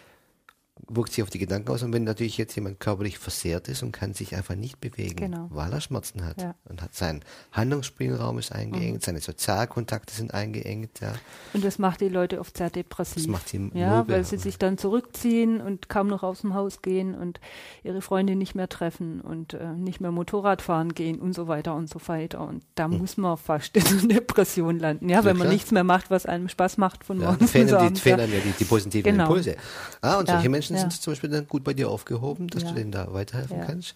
[0.89, 1.83] wirkt sich auf die Gedanken aus.
[1.83, 5.49] Und wenn natürlich jetzt jemand körperlich versehrt ist und kann sich einfach nicht bewegen, genau.
[5.51, 6.55] weil er Schmerzen hat ja.
[6.65, 9.01] und hat sein Handlungsspielraum ist eingeengt, mhm.
[9.01, 11.01] seine Sozialkontakte sind eingeengt.
[11.01, 11.13] Ja.
[11.53, 13.25] Und das macht die Leute oft sehr depressiv.
[13.25, 14.17] Das macht sie ja, mobile.
[14.17, 17.41] weil sie sich dann zurückziehen und kaum noch aus dem Haus gehen und
[17.83, 21.75] ihre Freunde nicht mehr treffen und äh, nicht mehr Motorrad fahren gehen und so weiter
[21.75, 22.41] und so weiter.
[22.47, 22.99] Und da mhm.
[22.99, 26.27] muss man fast in eine Depression landen, ja, ja wenn man nichts mehr macht, was
[26.27, 28.03] einem Spaß macht von morgens bis abends.
[28.03, 29.25] Die, fehlen ja die, die positiven genau.
[29.25, 29.57] Impulse.
[30.01, 30.91] Ah, und solche Menschen Menschen ja.
[30.91, 32.69] sind zum Beispiel dann gut bei dir aufgehoben, dass ja.
[32.71, 33.95] du denen da weiterhelfen kannst.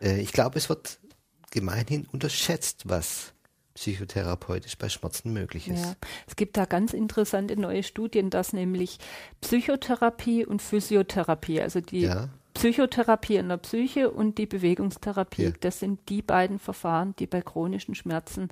[0.00, 0.98] Äh, ich glaube, es wird
[1.50, 3.32] gemeinhin unterschätzt, was
[3.74, 5.84] psychotherapeutisch bei Schmerzen möglich ist.
[5.84, 5.94] Ja.
[6.26, 8.98] Es gibt da ganz interessante neue Studien, dass nämlich
[9.40, 12.28] Psychotherapie und Physiotherapie, also die ja.
[12.54, 15.50] Psychotherapie in der Psyche und die Bewegungstherapie, ja.
[15.60, 18.48] das sind die beiden Verfahren, die bei chronischen Schmerzen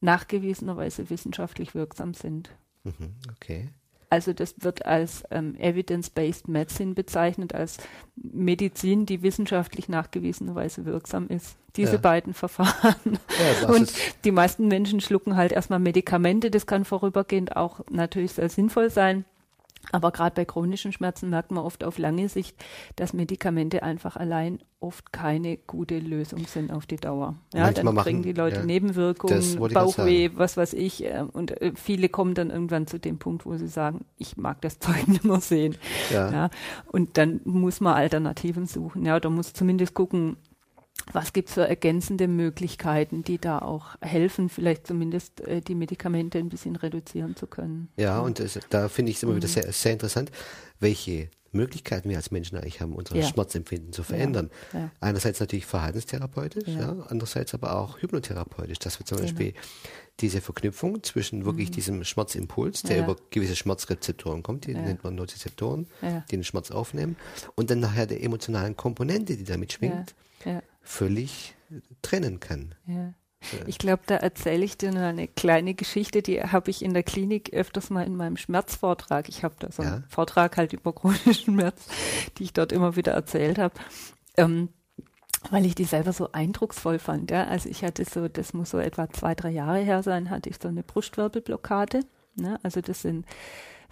[0.00, 2.50] nachgewiesenerweise wissenschaftlich wirksam sind.
[2.84, 3.68] Mhm, okay.
[4.14, 7.78] Also das wird als ähm, Evidence-Based Medicine bezeichnet, als
[8.14, 11.56] Medizin, die wissenschaftlich nachgewiesenerweise wirksam ist.
[11.74, 11.98] Diese ja.
[11.98, 13.18] beiden Verfahren.
[13.60, 13.92] Ja, und
[14.24, 16.52] die meisten Menschen schlucken halt erstmal Medikamente.
[16.52, 19.24] Das kann vorübergehend auch natürlich sehr sinnvoll sein.
[19.92, 22.56] Aber gerade bei chronischen Schmerzen merkt man oft auf lange Sicht,
[22.96, 27.36] dass Medikamente einfach allein oft keine gute Lösung sind auf die Dauer.
[27.54, 31.04] Ja, Manchmal dann kriegen die Leute ja, Nebenwirkungen, Bauchweh, was weiß ich.
[31.04, 34.60] Äh, und äh, viele kommen dann irgendwann zu dem Punkt, wo sie sagen, ich mag
[34.60, 35.76] das Zeug nicht mehr sehen.
[36.10, 36.30] Ja.
[36.30, 36.50] ja.
[36.92, 39.06] Und dann muss man Alternativen suchen.
[39.06, 40.36] Ja, oder muss zumindest gucken,
[41.12, 46.38] was gibt es für ergänzende Möglichkeiten, die da auch helfen, vielleicht zumindest äh, die Medikamente
[46.38, 47.88] ein bisschen reduzieren zu können?
[47.96, 49.36] Ja, und das, da finde ich es immer mhm.
[49.36, 50.30] wieder sehr, sehr interessant,
[50.80, 53.24] welche Möglichkeiten wir als Menschen eigentlich haben, unser ja.
[53.26, 54.50] Schmerzempfinden zu verändern.
[54.72, 54.80] Ja.
[54.80, 54.90] Ja.
[55.00, 56.68] Einerseits natürlich verhaltenstherapeutisch,
[57.08, 59.28] andererseits aber auch hypnotherapeutisch, dass wir zum genau.
[59.28, 59.54] Beispiel
[60.20, 61.74] diese Verknüpfung zwischen wirklich mhm.
[61.74, 67.16] diesem Schmerzimpuls, der über gewisse Schmerzrezeptoren kommt, die nennt man Nozizeptoren, die den Schmerz aufnehmen,
[67.54, 70.14] und dann nachher der emotionalen Komponente, die damit schwingt,
[70.84, 71.54] völlig
[72.02, 72.74] trennen kann.
[72.86, 73.14] Ja.
[73.66, 77.02] Ich glaube, da erzähle ich dir nur eine kleine Geschichte, die habe ich in der
[77.02, 79.28] Klinik öfters mal in meinem Schmerzvortrag.
[79.28, 80.02] Ich habe da so einen ja.
[80.08, 81.86] Vortrag halt über chronischen Schmerz,
[82.38, 83.74] die ich dort immer wieder erzählt habe.
[84.36, 84.70] Ähm,
[85.50, 87.30] weil ich die selber so eindrucksvoll fand.
[87.30, 87.44] Ja.
[87.44, 90.56] Also ich hatte so, das muss so etwa zwei, drei Jahre her sein, hatte ich
[90.60, 92.00] so eine Brustwirbelblockade.
[92.36, 92.58] Ne?
[92.62, 93.26] Also das sind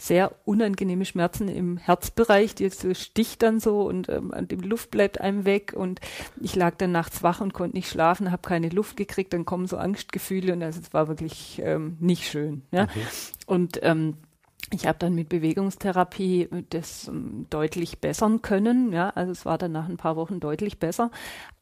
[0.03, 5.21] sehr unangenehme Schmerzen im Herzbereich, die so sticht dann so und ähm, die Luft bleibt
[5.21, 6.01] einem weg und
[6.41, 9.69] ich lag dann nachts wach und konnte nicht schlafen, habe keine Luft gekriegt, dann kommen
[9.69, 12.63] so Angstgefühle und also es war wirklich ähm, nicht schön.
[12.73, 12.85] Ja?
[12.85, 13.07] Okay.
[13.47, 14.17] Und ähm,
[14.73, 18.93] ich habe dann mit Bewegungstherapie das um, deutlich bessern können.
[18.93, 21.13] Ja, also es war dann nach ein paar Wochen deutlich besser.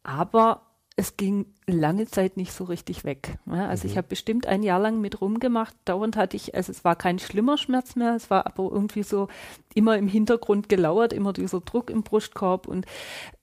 [0.03, 0.63] Aber
[0.97, 3.39] es ging lange Zeit nicht so richtig weg.
[3.47, 3.93] Ja, also mhm.
[3.93, 5.75] ich habe bestimmt ein Jahr lang mit rumgemacht.
[5.85, 9.29] Dauernd hatte ich, also es war kein schlimmer Schmerz mehr, es war aber irgendwie so
[9.75, 12.87] immer im Hintergrund gelauert, immer dieser Druck im Brustkorb und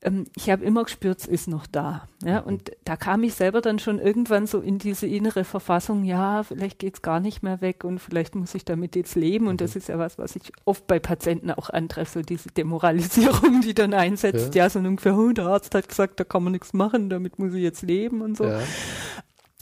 [0.01, 2.07] ähm, ich habe immer gespürt, es ist noch da.
[2.23, 2.47] Ja, mhm.
[2.47, 6.79] und da kam ich selber dann schon irgendwann so in diese innere Verfassung, ja, vielleicht
[6.79, 9.47] geht es gar nicht mehr weg und vielleicht muss ich damit jetzt leben.
[9.47, 9.65] Und mhm.
[9.65, 13.73] das ist ja was, was ich oft bei Patienten auch antreffe, so diese Demoralisierung, die
[13.73, 14.55] dann einsetzt.
[14.55, 17.39] Ja, ja so ungefähr, oh, der Arzt hat gesagt, da kann man nichts machen, damit
[17.39, 18.45] muss ich jetzt leben und so.
[18.45, 18.59] Ja.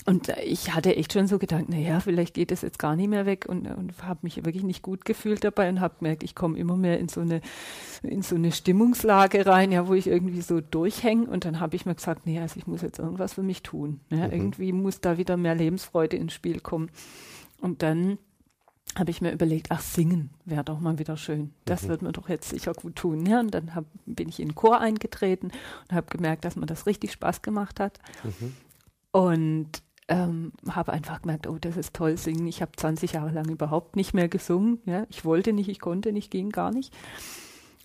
[0.07, 3.25] Und ich hatte echt schon so gedacht, naja, vielleicht geht es jetzt gar nicht mehr
[3.25, 6.59] weg und, und habe mich wirklich nicht gut gefühlt dabei und habe gemerkt, ich komme
[6.59, 7.41] immer mehr in so eine
[8.03, 11.87] in so eine Stimmungslage rein, ja, wo ich irgendwie so durchhänge und dann habe ich
[11.87, 13.99] mir gesagt, nee, also ich muss jetzt irgendwas für mich tun.
[14.11, 14.33] Ja, mhm.
[14.33, 16.91] Irgendwie muss da wieder mehr Lebensfreude ins Spiel kommen.
[17.61, 18.19] Und dann
[18.95, 21.53] habe ich mir überlegt, ach, singen wäre doch mal wieder schön.
[21.65, 21.87] Das mhm.
[21.87, 23.25] wird mir doch jetzt sicher gut tun.
[23.25, 25.51] Ja, und dann hab, bin ich in den Chor eingetreten
[25.89, 27.99] und habe gemerkt, dass mir das richtig Spaß gemacht hat.
[28.23, 28.53] Mhm.
[29.11, 32.47] Und ähm, habe einfach gemerkt, oh, das ist toll singen.
[32.47, 34.79] Ich habe 20 Jahre lang überhaupt nicht mehr gesungen.
[34.85, 35.05] Ja?
[35.09, 36.93] Ich wollte nicht, ich konnte nicht, ging gar nicht.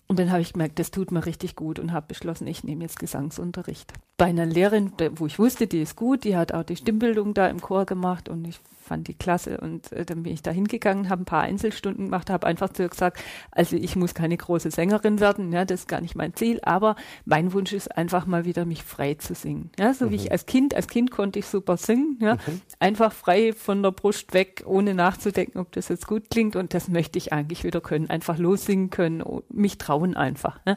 [0.07, 2.83] Und dann habe ich gemerkt, das tut mir richtig gut und habe beschlossen, ich nehme
[2.83, 3.93] jetzt Gesangsunterricht.
[4.17, 7.47] Bei einer Lehrerin, wo ich wusste, die ist gut, die hat auch die Stimmbildung da
[7.47, 8.59] im Chor gemacht und ich
[8.91, 12.29] fand die klasse und äh, dann bin ich da hingegangen, habe ein paar Einzelstunden gemacht,
[12.29, 13.23] habe einfach zu ihr gesagt,
[13.53, 16.97] also ich muss keine große Sängerin werden, ja, das ist gar nicht mein Ziel, aber
[17.25, 20.11] mein Wunsch ist einfach mal wieder mich frei zu singen, ja, so mhm.
[20.11, 22.63] wie ich als Kind, als Kind konnte ich super singen, ja, mhm.
[22.81, 26.89] einfach frei von der Brust weg, ohne nachzudenken, ob das jetzt gut klingt und das
[26.89, 30.77] möchte ich eigentlich wieder können, einfach lossingen können, mich trauen einfach, ja.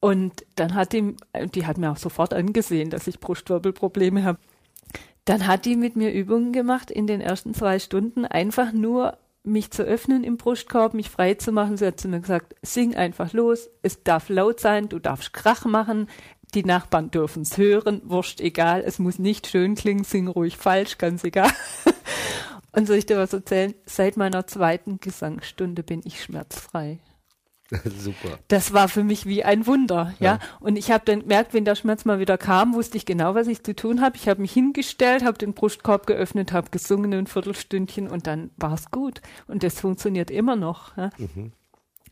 [0.00, 1.14] Und dann hat die,
[1.54, 4.38] die hat mir auch sofort angesehen, dass ich Brustwirbelprobleme habe.
[5.30, 9.70] Dann hat die mit mir Übungen gemacht in den ersten zwei Stunden, einfach nur mich
[9.70, 11.76] zu öffnen im Brustkorb, mich frei zu machen.
[11.76, 15.64] Sie hat zu mir gesagt, sing einfach los, es darf laut sein, du darfst Krach
[15.66, 16.08] machen,
[16.52, 20.98] die Nachbarn dürfen es hören, wurscht egal, es muss nicht schön klingen, sing ruhig falsch,
[20.98, 21.52] ganz egal.
[22.72, 23.72] Und soll ich dir was erzählen?
[23.86, 26.98] Seit meiner zweiten Gesangsstunde bin ich schmerzfrei.
[27.98, 28.38] Super.
[28.48, 30.32] Das war für mich wie ein Wunder, ja.
[30.32, 30.38] ja.
[30.60, 33.46] Und ich habe dann gemerkt, wenn der Schmerz mal wieder kam, wusste ich genau, was
[33.46, 34.16] ich zu tun habe.
[34.16, 38.74] Ich habe mich hingestellt, habe den Brustkorb geöffnet, habe gesungen ein Viertelstündchen und dann war
[38.74, 39.20] es gut.
[39.46, 40.96] Und das funktioniert immer noch.
[40.96, 41.10] Ja?
[41.18, 41.52] Mhm.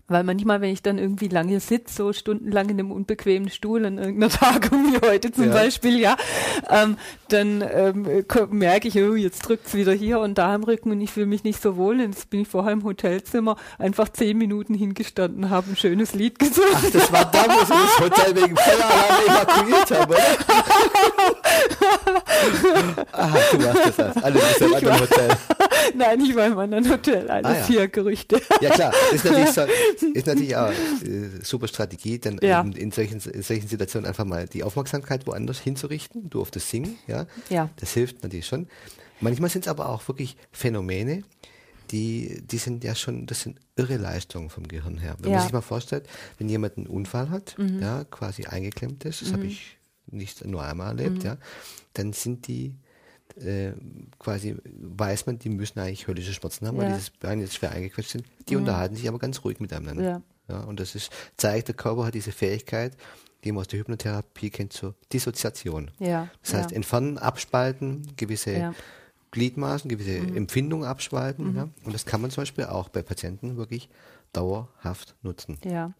[0.08, 3.98] Weil manchmal, wenn ich dann irgendwie lange sitze, so stundenlang in einem unbequemen Stuhl an
[3.98, 5.52] irgendeiner Tagung wie heute zum ja.
[5.52, 6.16] Beispiel, ja,
[6.70, 6.96] ähm,
[7.28, 8.08] dann ähm,
[8.50, 11.44] merke ich, oh, jetzt drückt's wieder hier und da im Rücken und ich fühle mich
[11.44, 11.96] nicht so wohl.
[11.96, 16.38] Und jetzt bin ich vorher im Hotelzimmer einfach zehn Minuten hingestanden, habe ein schönes Lied
[16.38, 16.70] gesungen.
[16.74, 20.18] Ach, das war da, wo sie das Hotel wegen Feueralarm evakuiert haben, oder?
[23.12, 24.24] Aha, du machst das alles.
[24.24, 25.28] Alle bist im Hotel.
[25.94, 27.28] Nein, ich war im anderen Hotel.
[27.30, 27.66] Alles ah, ja.
[27.66, 28.40] hier Gerüchte.
[28.60, 29.62] Ja klar, ist natürlich so,
[30.14, 32.60] ist natürlich auch äh, super Strategie, dann ja.
[32.60, 36.68] in, in, solchen, in solchen Situationen einfach mal die Aufmerksamkeit woanders hinzurichten, du auf das
[36.68, 37.26] Singen, ja.
[37.48, 37.70] ja.
[37.76, 38.68] Das hilft natürlich schon.
[39.20, 41.24] Manchmal sind es aber auch wirklich Phänomene,
[41.90, 45.16] die, die sind ja schon, das sind irre Leistungen vom Gehirn her.
[45.18, 45.36] Wenn ja.
[45.38, 46.06] man sich mal vorstellt,
[46.38, 47.80] wenn jemand einen Unfall hat, mhm.
[47.80, 49.32] ja, quasi eingeklemmt ist, das mhm.
[49.34, 51.24] habe ich nicht nur einmal erlebt, mhm.
[51.24, 51.36] ja,
[51.94, 52.74] dann sind die
[53.36, 53.72] äh,
[54.18, 56.82] quasi weiß man, die müssen eigentlich höllische Schmerzen haben, ja.
[56.82, 58.24] weil dieses Bein jetzt schwer eingequetscht sind.
[58.48, 58.62] Die mhm.
[58.62, 60.02] unterhalten sich aber ganz ruhig miteinander.
[60.02, 60.22] Ja.
[60.48, 60.60] ja.
[60.60, 62.96] Und das ist, zeigt, der Körper hat diese Fähigkeit,
[63.44, 65.90] die man aus der Hypnotherapie kennt, zur Dissoziation.
[65.98, 66.28] Ja.
[66.42, 68.74] Das heißt, entfernen, abspalten, gewisse
[69.30, 70.36] Gliedmaßen, gewisse mhm.
[70.36, 71.50] Empfindungen abspalten.
[71.50, 71.56] Mhm.
[71.56, 71.68] Ja.
[71.84, 73.88] Und das kann man zum Beispiel auch bei Patienten wirklich
[74.32, 75.58] dauerhaft nutzen.
[75.64, 75.92] Ja,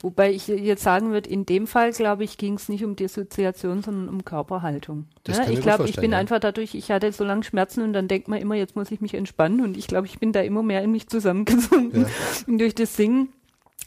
[0.00, 3.82] wobei ich jetzt sagen würde, in dem Fall, glaube ich, ging es nicht um Dissoziation,
[3.82, 5.06] sondern um Körperhaltung.
[5.24, 6.18] Das ja, ich glaube, ich bin ja.
[6.18, 9.00] einfach dadurch, ich hatte so lange Schmerzen und dann denkt man immer, jetzt muss ich
[9.00, 12.02] mich entspannen und ich glaube, ich bin da immer mehr in mich zusammengesunken.
[12.02, 12.08] Ja.
[12.58, 13.28] Durch das Singen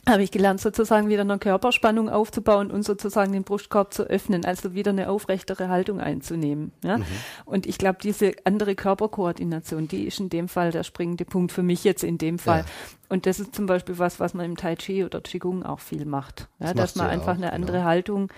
[0.07, 4.73] habe ich gelernt, sozusagen wieder eine Körperspannung aufzubauen und sozusagen den Brustkorb zu öffnen, also
[4.73, 6.71] wieder eine aufrechtere Haltung einzunehmen.
[6.83, 6.97] Ja?
[6.97, 7.05] Mhm.
[7.45, 11.63] Und ich glaube, diese andere Körperkoordination, die ist in dem Fall der springende Punkt für
[11.63, 12.59] mich jetzt in dem Fall.
[12.59, 12.65] Ja.
[13.09, 16.05] Und das ist zum Beispiel was, was man im Tai Chi oder Qigong auch viel
[16.05, 16.47] macht.
[16.59, 16.73] Ja?
[16.73, 17.85] Das dass man einfach auch, eine andere genau.
[17.85, 18.31] Haltung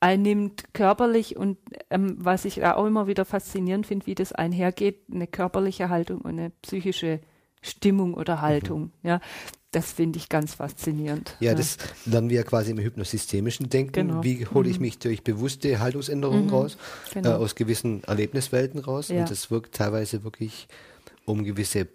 [0.00, 1.56] einnimmt körperlich und
[1.88, 6.38] ähm, was ich auch immer wieder faszinierend finde, wie das einhergeht, eine körperliche Haltung und
[6.38, 7.20] eine psychische
[7.62, 8.82] Stimmung oder Haltung.
[8.82, 8.92] Mhm.
[9.02, 9.20] Ja,
[9.74, 11.36] das finde ich ganz faszinierend.
[11.40, 14.08] Ja, ja, das lernen wir ja quasi im hypnosystemischen Denken.
[14.08, 14.22] Genau.
[14.22, 14.82] Wie hole ich mhm.
[14.82, 16.50] mich durch bewusste Haltungsänderungen mhm.
[16.50, 16.76] raus,
[17.12, 17.30] genau.
[17.30, 19.08] äh, aus gewissen Erlebniswelten raus.
[19.08, 19.20] Ja.
[19.20, 20.68] Und das wirkt teilweise wirklich
[21.24, 21.88] um gewisse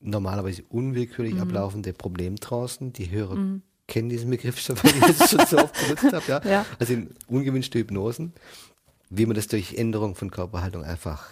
[0.00, 1.42] normalerweise unwillkürlich mhm.
[1.42, 2.92] ablaufende Probleme draußen.
[2.92, 3.62] Die Hörer mhm.
[3.86, 6.24] kennen diesen Begriff schon, weil ich es schon so oft benutzt habe.
[6.28, 6.40] Ja?
[6.44, 6.66] ja.
[6.78, 8.32] Also in ungewünschte Hypnosen,
[9.10, 11.28] wie man das durch Änderung von Körperhaltung einfach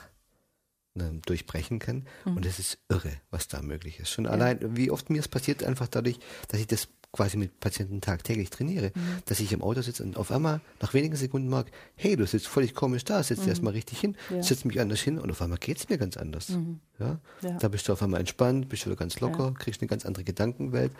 [0.94, 2.07] durchbrechen kann.
[2.24, 2.37] Mhm.
[2.37, 4.11] Und es ist irre, was da möglich ist.
[4.11, 4.30] Schon ja.
[4.30, 8.50] allein, wie oft mir es passiert, einfach dadurch, dass ich das quasi mit Patienten tagtäglich
[8.50, 9.18] trainiere, mhm.
[9.27, 12.48] dass ich im Auto sitze und auf einmal nach wenigen Sekunden merke, hey, du sitzt
[12.48, 13.50] völlig komisch da, sitzt mhm.
[13.50, 14.42] erstmal richtig hin, ja.
[14.42, 16.48] setzt mich anders hin und auf einmal geht es mir ganz anders.
[16.48, 16.81] Mhm.
[16.98, 17.20] Ja?
[17.42, 17.59] ja?
[17.59, 19.50] Da bist du auf einmal entspannt, bist wieder ganz locker, ja.
[19.53, 20.90] kriegst eine ganz andere Gedankenwelt.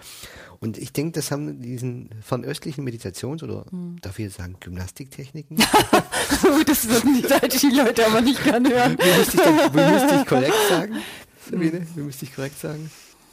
[0.61, 4.01] Und ich denke, das haben diesen fernöstlichen Meditations- oder mhm.
[4.01, 5.57] darf ich jetzt sagen, Gymnastiktechniken?
[6.43, 8.97] so, das würden die Tai-Chi-Leute aber nicht gerne hören.
[9.01, 10.95] wie müsste ich, wie müsste ich korrekt sagen?
[11.51, 12.89] Sabine, wie müsste ich korrekt sagen?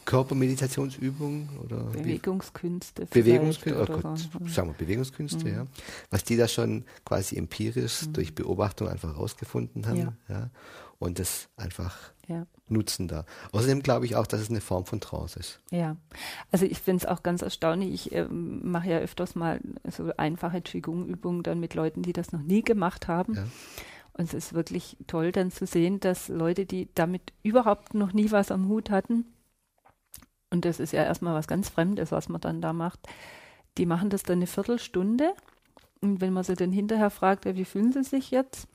[0.05, 3.05] Körpermeditationsübungen oder Bewegungskünste.
[3.05, 4.47] Bewegungskünste, oh Gott, so.
[4.47, 5.53] sagen wir Bewegungskünste, mhm.
[5.53, 5.67] ja.
[6.09, 8.13] Was die da schon quasi empirisch mhm.
[8.13, 10.13] durch Beobachtung einfach herausgefunden haben, ja.
[10.29, 10.49] ja.
[10.99, 12.45] Und das einfach ja.
[12.67, 13.25] nutzen da.
[13.51, 15.59] Außerdem glaube ich auch, dass es eine Form von Trance ist.
[15.71, 15.97] Ja,
[16.51, 18.07] also ich finde es auch ganz erstaunlich.
[18.07, 19.59] Ich äh, mache ja öfters mal
[19.89, 23.33] so einfache Qigong-Übungen dann mit Leuten, die das noch nie gemacht haben.
[23.33, 23.45] Ja.
[24.13, 28.29] Und es ist wirklich toll dann zu sehen, dass Leute, die damit überhaupt noch nie
[28.31, 29.25] was am Hut hatten,
[30.51, 32.99] und das ist ja erstmal was ganz Fremdes, was man dann da macht.
[33.77, 35.33] Die machen das dann eine Viertelstunde.
[36.01, 38.67] Und wenn man sie dann hinterher fragt, ja, wie fühlen sie sich jetzt?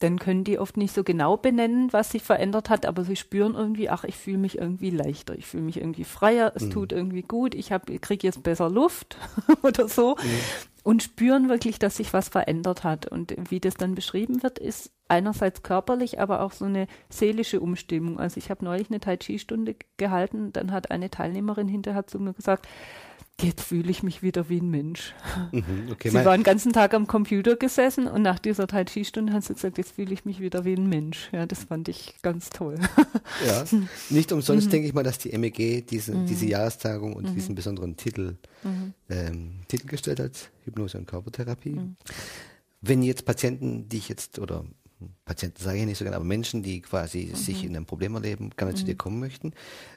[0.00, 3.54] Dann können die oft nicht so genau benennen, was sich verändert hat, aber sie spüren
[3.54, 6.70] irgendwie, ach, ich fühle mich irgendwie leichter, ich fühle mich irgendwie freier, es mhm.
[6.70, 9.16] tut irgendwie gut, ich, ich kriege jetzt besser Luft
[9.62, 10.16] oder so.
[10.16, 13.06] Mhm und spüren wirklich, dass sich was verändert hat.
[13.06, 18.20] Und wie das dann beschrieben wird, ist einerseits körperlich, aber auch so eine seelische Umstimmung.
[18.20, 22.34] Also ich habe neulich eine Tai Chi-Stunde gehalten, dann hat eine Teilnehmerin hinterher zu mir
[22.34, 22.68] gesagt,
[23.42, 25.14] jetzt fühle ich mich wieder wie ein Mensch.
[25.52, 29.32] Mhm, okay, sie war den ganzen Tag am Computer gesessen und nach dieser Tai Chi-Stunde
[29.32, 31.28] hat sie gesagt, jetzt fühle ich mich wieder wie ein Mensch.
[31.32, 32.76] Ja, das fand ich ganz toll.
[33.46, 33.64] Ja,
[34.08, 34.70] nicht umsonst mhm.
[34.70, 36.26] denke ich mal, dass die MEG diese, mhm.
[36.26, 37.34] diese Jahrestagung und mhm.
[37.34, 38.94] diesen besonderen Titel, mhm.
[39.10, 41.74] ähm, Titel gestellt hat, Hypnose und Körpertherapie.
[41.74, 41.96] Mhm.
[42.80, 44.64] Wenn jetzt Patienten, die ich jetzt, oder
[45.24, 47.36] Patienten sage ich nicht so gerne, aber Menschen, die quasi mhm.
[47.36, 48.76] sich in einem Problem erleben, gerne mhm.
[48.76, 48.98] zu dir mhm.
[48.98, 49.52] kommen möchten.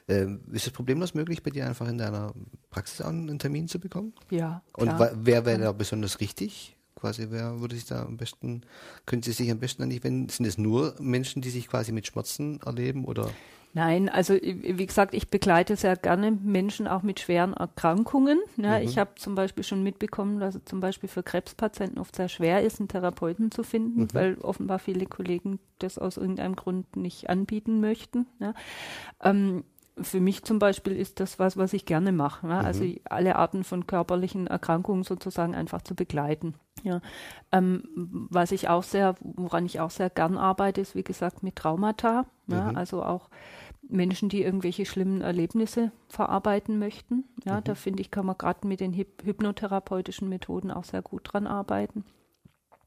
[0.08, 2.34] Äh, ist es problemlos möglich, bei dir einfach in deiner
[2.70, 4.12] Praxis einen Termin zu bekommen?
[4.30, 4.62] Ja.
[4.72, 5.00] Klar.
[5.00, 6.76] Und wer wäre da besonders richtig?
[6.94, 8.62] Quasi, wer würde sich da am besten,
[9.06, 10.28] können Sie sich am besten an dich wenden?
[10.28, 13.30] Sind es nur Menschen, die sich quasi mit Schmerzen erleben oder?
[13.72, 18.40] Nein, also wie gesagt, ich begleite sehr gerne Menschen auch mit schweren Erkrankungen.
[18.56, 18.84] Ja, mhm.
[18.84, 22.62] Ich habe zum Beispiel schon mitbekommen, dass es zum Beispiel für Krebspatienten oft sehr schwer
[22.62, 24.14] ist, einen Therapeuten zu finden, mhm.
[24.14, 28.26] weil offenbar viele Kollegen das aus irgendeinem Grund nicht anbieten möchten.
[28.40, 28.54] Ja.
[29.22, 29.64] Ähm,
[30.02, 32.48] für mich zum Beispiel ist das was, was ich gerne mache.
[32.48, 32.60] Ja?
[32.60, 32.90] Also mhm.
[32.90, 36.54] Also alle Arten von körperlichen Erkrankungen sozusagen einfach zu begleiten.
[36.82, 37.00] Ja.
[37.52, 37.84] Ähm,
[38.30, 42.24] was ich auch sehr, woran ich auch sehr gern arbeite, ist wie gesagt mit Traumata.
[42.46, 42.70] Ja?
[42.70, 42.76] Mhm.
[42.76, 43.28] Also auch
[43.82, 47.24] Menschen, die irgendwelche schlimmen Erlebnisse verarbeiten möchten.
[47.44, 47.64] Ja, mhm.
[47.64, 52.04] da finde ich, kann man gerade mit den hypnotherapeutischen Methoden auch sehr gut dran arbeiten.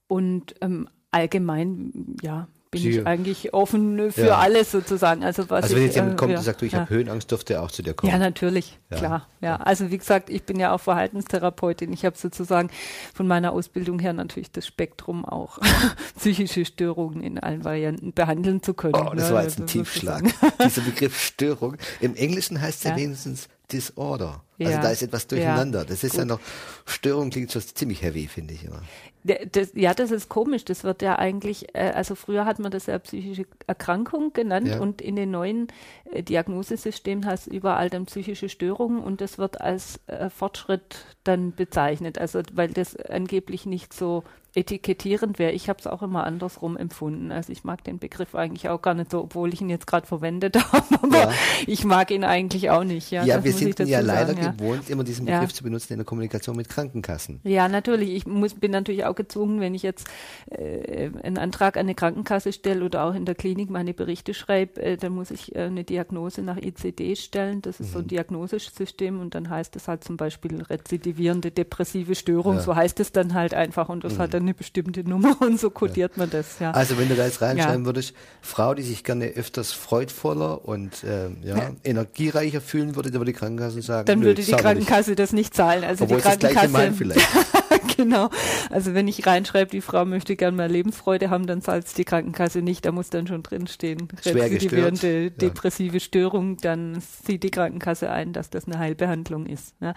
[0.07, 4.37] Und ähm, allgemein, ja, bin Sie, ich eigentlich offen für ja.
[4.37, 5.23] alles sozusagen.
[5.23, 6.81] Also, was also wenn jetzt jemand äh, kommt ja, und sagt, du, ich ja.
[6.81, 8.11] habe Höhenangst, dürfte er auch zu dir kommen.
[8.11, 9.27] Ja, natürlich, klar.
[9.41, 9.57] Ja.
[9.57, 11.93] Also wie gesagt, ich bin ja auch Verhaltenstherapeutin.
[11.93, 12.69] Ich habe sozusagen
[13.13, 15.59] von meiner Ausbildung her natürlich das Spektrum auch
[16.17, 18.95] psychische Störungen in allen Varianten behandeln zu können.
[18.95, 19.35] Oh, das ne?
[19.35, 20.23] war jetzt ein also Tiefschlag.
[20.63, 21.77] Dieser Begriff Störung.
[22.01, 24.43] Im Englischen heißt er wenigstens Disorder.
[24.59, 25.85] Also da ist etwas durcheinander.
[25.85, 26.19] Das ist Gut.
[26.19, 26.39] ja noch,
[26.85, 28.81] Störung klingt schon ziemlich heavy, finde ich immer.
[29.23, 30.65] Das, ja, das ist komisch.
[30.65, 34.79] Das wird ja eigentlich, äh, also früher hat man das ja psychische Erkrankung genannt ja.
[34.79, 35.67] und in den neuen
[36.11, 42.17] äh, Diagnosesystemen heißt überall dann psychische Störungen und das wird als äh, Fortschritt dann bezeichnet.
[42.17, 44.23] Also weil das angeblich nicht so
[44.55, 45.51] etikettierend wäre.
[45.51, 47.31] Ich habe es auch immer andersrum empfunden.
[47.31, 50.05] Also ich mag den Begriff eigentlich auch gar nicht so, obwohl ich ihn jetzt gerade
[50.05, 51.31] verwendet habe, aber ja.
[51.65, 53.09] ich mag ihn eigentlich auch nicht.
[53.11, 55.55] Ja, ja wir sind ja leider sagen, gewohnt, immer diesen Begriff ja.
[55.55, 57.39] zu benutzen in der Kommunikation mit Krankenkassen.
[57.43, 58.11] Ja, natürlich.
[58.11, 60.07] Ich muss, bin natürlich auch gezwungen, wenn ich jetzt
[60.49, 64.81] äh, einen Antrag an eine Krankenkasse stelle oder auch in der Klinik meine Berichte schreibe,
[64.81, 67.61] äh, dann muss ich äh, eine Diagnose nach ICD stellen.
[67.61, 67.93] Das ist mhm.
[67.93, 68.09] so ein mhm.
[68.09, 72.59] Diagnosesystem und dann heißt es halt zum Beispiel rezidivierende depressive Störung.
[72.59, 74.17] So heißt es dann halt einfach und das mhm.
[74.19, 76.19] hat dann eine bestimmte Nummer und so kodiert ja.
[76.19, 76.71] man das, ja.
[76.71, 77.85] Also wenn du da jetzt reinschreiben ja.
[77.85, 83.31] würdest, Frau, die sich gerne öfters freudvoller und äh, ja, energiereicher fühlen würde, dann würde
[83.31, 85.83] die Krankenkasse sagen, dann würde die Krankenkasse das nicht zahlen.
[85.83, 86.93] Also Obwohl die Krankenkasse.
[86.93, 87.27] vielleicht.
[87.97, 88.29] genau.
[88.69, 92.05] Also wenn ich reinschreibe, die Frau möchte gerne mehr Lebensfreude haben, dann zahlt es die
[92.05, 92.85] Krankenkasse nicht.
[92.85, 96.57] Da muss dann schon drinstehen, rezidivierende depressive Störung.
[96.57, 99.75] Dann sieht die Krankenkasse ein, dass das eine Heilbehandlung ist.
[99.79, 99.93] Ja.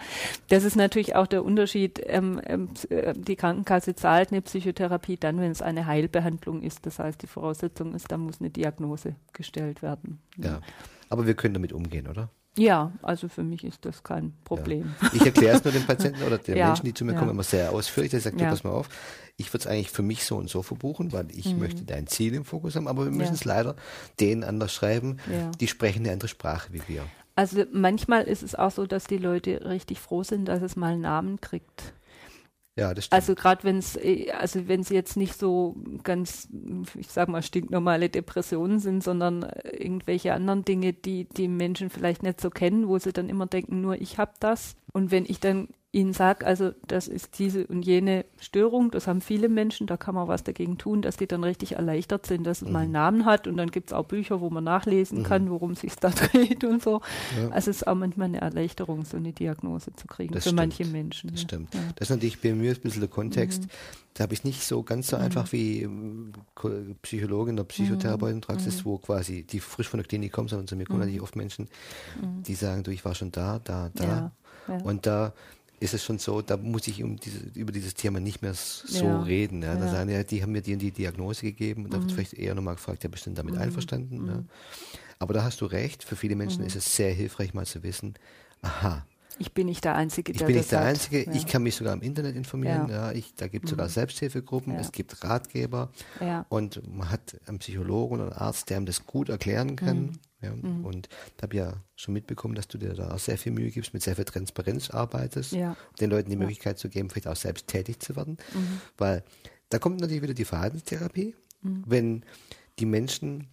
[0.49, 2.01] Das ist natürlich auch der Unterschied.
[2.05, 6.85] Ähm, ähm, äh, die Krankenkasse zahlt eine Psychotherapie dann, wenn es eine Heilbehandlung ist.
[6.85, 10.19] Das heißt, die Voraussetzung ist, da muss eine Diagnose gestellt werden.
[10.37, 10.61] Ja.
[11.09, 12.29] Aber wir können damit umgehen, oder?
[12.57, 14.95] Ja, also für mich ist das kein Problem.
[15.01, 15.09] Ja.
[15.13, 17.19] Ich erkläre es nur den Patienten oder den ja, Menschen, die zu mir ja.
[17.19, 18.13] kommen, immer sehr ausführlich.
[18.13, 18.89] Ich sage, pass mal auf,
[19.37, 21.59] ich würde es eigentlich für mich so und so verbuchen, weil ich mhm.
[21.59, 23.75] möchte dein Ziel im Fokus haben, aber wir müssen es leider
[24.19, 25.17] denen anders schreiben,
[25.59, 27.03] die sprechen eine andere Sprache wie wir.
[27.35, 30.93] Also manchmal ist es auch so, dass die Leute richtig froh sind, dass es mal
[30.93, 31.93] einen Namen kriegt.
[32.77, 33.15] Ja, das stimmt.
[33.15, 36.47] Also gerade wenn es, äh, also wenn sie jetzt nicht so ganz,
[36.95, 42.21] ich sag mal, stinknormale Depressionen sind, sondern äh, irgendwelche anderen Dinge, die die Menschen vielleicht
[42.21, 44.75] nicht so kennen, wo sie dann immer denken, nur ich habe das.
[44.93, 49.21] Und wenn ich dann ihnen sage, also das ist diese und jene Störung, das haben
[49.21, 52.61] viele Menschen, da kann man was dagegen tun, dass die dann richtig erleichtert sind, dass
[52.61, 52.73] es mhm.
[52.73, 55.23] mal einen Namen hat und dann gibt es auch Bücher, wo man nachlesen mhm.
[55.23, 57.01] kann, worum es sich da dreht und so.
[57.39, 57.49] Ja.
[57.49, 60.59] Also es ist auch manchmal eine Erleichterung, so eine Diagnose zu kriegen das für stimmt.
[60.59, 61.31] manche Menschen.
[61.31, 61.47] Das ja.
[61.47, 61.73] stimmt.
[61.73, 61.79] Ja.
[61.95, 63.63] Das ist natürlich bei mir ein bisschen der Kontext.
[63.63, 63.67] Mhm.
[64.13, 65.23] Da habe ich nicht so ganz so mhm.
[65.23, 66.33] einfach wie ähm,
[67.01, 68.85] Psychologin oder Psychotherapeutin Praxis, mhm.
[68.85, 71.05] wo quasi die frisch von der Klinik kommen, sondern zu mir kommen mhm.
[71.05, 71.69] natürlich oft Menschen,
[72.45, 74.31] die sagen, du, ich war schon da, da, da.
[74.83, 75.33] Und da
[75.79, 79.05] ist es schon so, da muss ich um diese, über dieses Thema nicht mehr so
[79.05, 79.21] ja.
[79.21, 79.61] reden.
[79.61, 79.75] Ja.
[79.75, 81.93] Da sagen ja, die haben mir die und die Diagnose gegeben und mhm.
[81.93, 83.61] da wird vielleicht eher nochmal gefragt, ja, bist du denn damit mhm.
[83.61, 84.21] einverstanden?
[84.23, 84.27] Mhm.
[84.27, 84.43] Ja.
[85.19, 86.67] Aber da hast du recht, für viele Menschen mhm.
[86.67, 88.15] ist es sehr hilfreich mal zu wissen,
[88.61, 89.05] aha,
[89.39, 90.81] ich bin nicht der Einzige, der Ich bin nicht der.
[90.81, 91.25] Einzige.
[91.25, 91.31] Ja.
[91.31, 92.89] Ich kann mich sogar im Internet informieren.
[92.89, 93.11] Ja.
[93.11, 93.91] ich, da gibt es sogar mhm.
[93.91, 94.73] Selbsthilfegruppen.
[94.75, 95.91] Es gibt Ratgeber.
[96.49, 100.17] Und man hat einen Psychologen oder einen Arzt, der einem das gut erklären kann.
[100.41, 100.85] Ja, mhm.
[100.85, 101.09] Und
[101.41, 104.15] habe ja schon mitbekommen, dass du dir da auch sehr viel Mühe gibst, mit sehr
[104.15, 105.75] viel Transparenz arbeitest, ja.
[105.99, 106.39] den Leuten die ja.
[106.39, 108.37] Möglichkeit zu geben, vielleicht auch selbst tätig zu werden.
[108.53, 108.81] Mhm.
[108.97, 109.23] Weil
[109.69, 111.83] da kommt natürlich wieder die Verhaltenstherapie, mhm.
[111.87, 112.25] wenn
[112.79, 113.47] die Menschen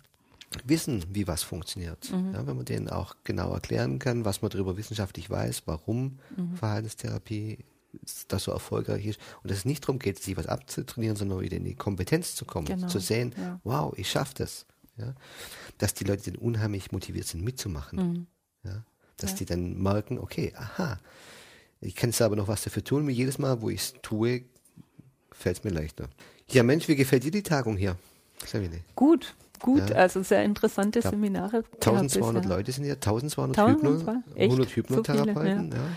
[0.65, 2.13] wissen, wie was funktioniert.
[2.13, 2.35] Mhm.
[2.35, 6.55] Ja, wenn man denen auch genau erklären kann, was man darüber wissenschaftlich weiß, warum mhm.
[6.57, 7.59] Verhaltenstherapie
[8.29, 11.57] das so erfolgreich ist und dass es nicht darum geht, sich was abzutrainieren, sondern wieder
[11.57, 12.89] in die Kompetenz zu kommen, genau.
[12.89, 13.61] zu sehen, ja.
[13.65, 14.67] wow, ich schaffe das.
[14.97, 15.15] Ja?
[15.79, 17.99] Dass die Leute dann unheimlich motiviert sind, mitzumachen.
[17.99, 18.27] Mhm.
[18.65, 18.85] Ja?
[19.17, 19.37] Dass ja.
[19.39, 20.99] die dann merken, okay, aha,
[21.81, 24.43] ich kann jetzt aber noch was dafür tun, wie jedes Mal, wo ich es tue,
[25.33, 26.09] fällt es mir leichter.
[26.51, 27.97] Ja, Mensch, wie gefällt dir die Tagung hier?
[28.47, 28.81] Sabine?
[28.95, 29.97] Gut, gut, ja.
[29.97, 31.65] also sehr interessante Seminare.
[31.75, 35.73] 1200 Leute sind hier, 1200 Hypno, 100 Hypnotherapeuten.
[35.73, 35.89] So viele, ja.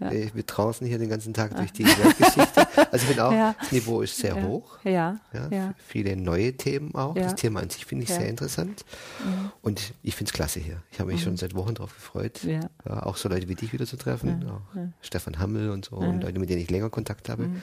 [0.00, 0.10] Ja.
[0.10, 2.66] Äh, wir draußen hier den ganzen Tag durch die Weltgeschichte.
[2.92, 3.54] Also ich finde auch, ja.
[3.58, 4.78] das Niveau ist sehr hoch.
[4.84, 5.18] Ja.
[5.50, 5.74] ja.
[5.86, 7.14] Viele neue Themen auch.
[7.14, 8.84] Das Thema an sich finde ich sehr interessant.
[9.24, 9.52] Mhm.
[9.62, 10.82] Und ich finde es klasse hier.
[10.90, 11.24] Ich habe mich mhm.
[11.24, 12.40] schon seit Wochen darauf gefreut.
[12.84, 14.48] Auch so Leute wie dich wieder zu treffen.
[14.48, 17.48] Auch Stefan Hammel und so und Leute, mit denen ich länger Kontakt habe.
[17.48, 17.62] Mhm.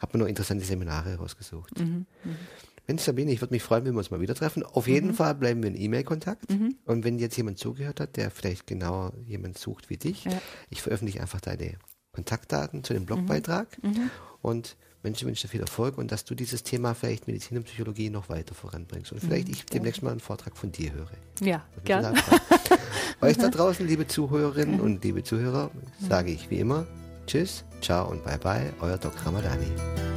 [0.00, 1.78] Habe mir noch interessante Seminare rausgesucht.
[1.80, 2.06] Mhm.
[2.88, 2.94] Mhm.
[2.94, 4.62] Mensch, Sabine, ich würde mich freuen, wenn wir uns mal wieder treffen.
[4.62, 5.14] Auf jeden mhm.
[5.14, 6.50] Fall bleiben wir in E-Mail-Kontakt.
[6.50, 6.76] Mhm.
[6.84, 10.32] Und wenn jetzt jemand zugehört hat, der vielleicht genau jemand sucht wie dich, ja.
[10.70, 11.74] ich veröffentliche einfach deine
[12.12, 13.82] Kontaktdaten zu dem Blogbeitrag.
[13.82, 13.90] Mhm.
[13.90, 14.10] mhm.
[14.40, 18.10] Und Menschen wünsche dir viel Erfolg und dass du dieses Thema vielleicht Medizin und Psychologie
[18.10, 19.12] noch weiter voranbringst.
[19.12, 19.54] Und vielleicht mhm.
[19.54, 21.10] ich demnächst mal einen Vortrag von dir höre.
[21.40, 22.14] Ja, gerne.
[23.20, 25.70] Euch da draußen, liebe Zuhörerinnen und liebe Zuhörer,
[26.00, 26.86] sage ich wie immer
[27.28, 29.20] Tschüss, ciao und bye bye, euer Dr.
[29.26, 30.07] Ramadani.